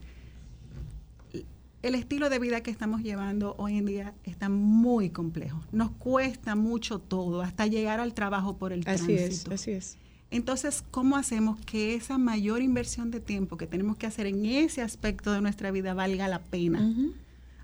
[1.81, 5.61] el estilo de vida que estamos llevando hoy en día está muy complejo.
[5.73, 9.53] Nos cuesta mucho todo, hasta llegar al trabajo por el Así es, tránsito.
[9.53, 9.97] así es.
[10.31, 14.81] Entonces, ¿cómo hacemos que esa mayor inversión de tiempo que tenemos que hacer en ese
[14.81, 16.89] aspecto de nuestra vida valga la pena?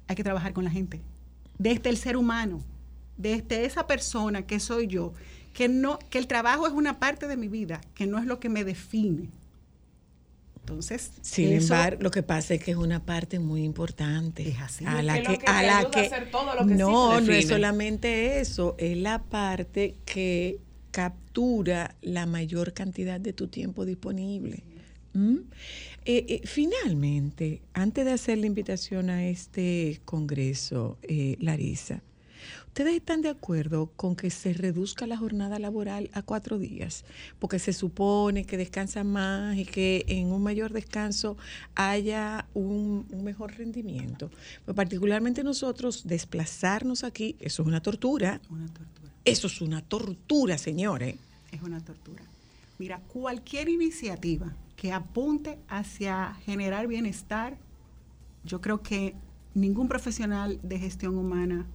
[0.07, 1.01] Hay que trabajar con la gente,
[1.57, 2.60] desde el ser humano,
[3.18, 5.14] desde esa persona que soy yo,
[5.60, 8.40] que no, que el trabajo es una parte de mi vida, que no es lo
[8.40, 9.27] que me define.
[10.61, 14.56] Entonces, Sin eso- embargo, lo que pasa es que es una parte muy importante.
[14.86, 16.80] A la Es que, que a la ayuda a que hacer todo lo que sí
[16.80, 20.61] no, no es solamente eso, es la parte que
[20.91, 24.64] captura la mayor cantidad de tu tiempo disponible.
[25.11, 25.40] ¿Mm?
[26.06, 32.02] Eh, eh, finalmente, antes de hacer la invitación a este congreso, eh, Larisa,
[32.80, 37.03] ¿Ustedes están de acuerdo con que se reduzca la jornada laboral a cuatro días?
[37.38, 41.35] Porque se supone que descansan más y que en un mayor descanso
[41.76, 44.31] haya un, un mejor rendimiento.
[44.65, 48.39] Pero particularmente nosotros, desplazarnos aquí, eso es una tortura.
[49.26, 51.18] Eso es una tortura, señores.
[51.51, 52.23] es una tortura.
[52.77, 57.57] Mira, cualquier iniciativa que apunte hacia generar bienestar,
[58.45, 59.15] yo creo que
[59.53, 61.65] ningún profesional de gestión humana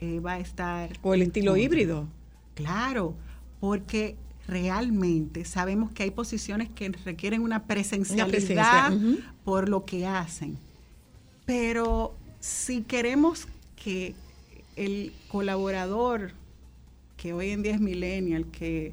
[0.00, 0.90] eh, va a estar...
[1.02, 2.08] O el estilo híbrido.
[2.54, 3.14] Claro,
[3.60, 4.16] porque
[4.46, 10.58] realmente sabemos que hay posiciones que requieren una presencialidad presencia, por lo que hacen.
[11.46, 13.46] Pero si queremos
[13.76, 14.14] que
[14.76, 16.32] el colaborador,
[17.16, 18.92] que hoy en día es millennial, que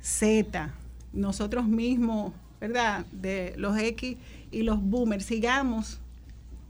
[0.00, 0.72] Z,
[1.12, 3.06] nosotros mismos, ¿verdad?
[3.12, 4.16] De los X
[4.50, 6.00] y los boomers, sigamos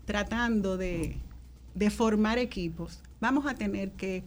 [0.05, 1.17] tratando de,
[1.75, 4.25] de formar equipos, vamos a tener que,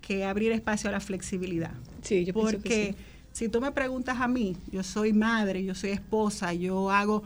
[0.00, 1.72] que abrir espacio a la flexibilidad.
[2.02, 3.04] Sí, yo pienso que Porque sí.
[3.32, 7.22] si tú me preguntas a mí, yo soy madre, yo soy esposa, yo hago,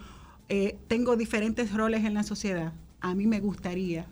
[0.48, 4.06] eh, tengo diferentes roles en la sociedad, a mí me gustaría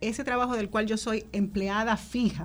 [0.00, 2.44] ese trabajo del cual yo soy empleada fija,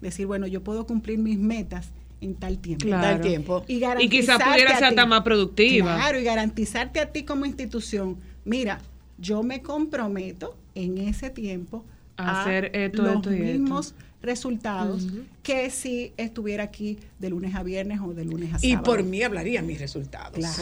[0.00, 1.90] decir, bueno, yo puedo cumplir mis metas
[2.20, 2.86] en tal tiempo.
[2.86, 3.02] Claro.
[3.02, 3.64] Tal tiempo.
[3.68, 3.78] Y, Y
[4.08, 5.94] quizá garantizarte pudiera ser hasta más productiva.
[5.94, 8.80] Claro, y garantizarte a ti como institución, mira,
[9.18, 11.84] yo me comprometo en ese tiempo
[12.18, 13.44] A hacer esto, los esto y esto.
[13.60, 15.06] mismos resultados
[15.42, 18.68] que si estuviera aquí de lunes a viernes o de lunes a sábado.
[18.68, 20.34] Y por mí hablaría mis resultados.
[20.36, 20.56] Claro.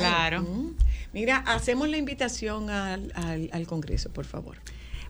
[0.44, 0.46] Claro.
[1.14, 4.56] Mira, hacemos la invitación al, al- al Congreso, por favor.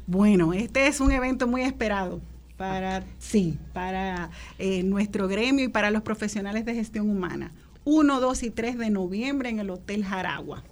[0.07, 2.21] Bueno, este es un evento muy esperado
[2.57, 7.53] para, sí, para eh, nuestro gremio y para los profesionales de gestión humana.
[7.85, 10.63] 1, 2 y 3 de noviembre en el Hotel Jaragua.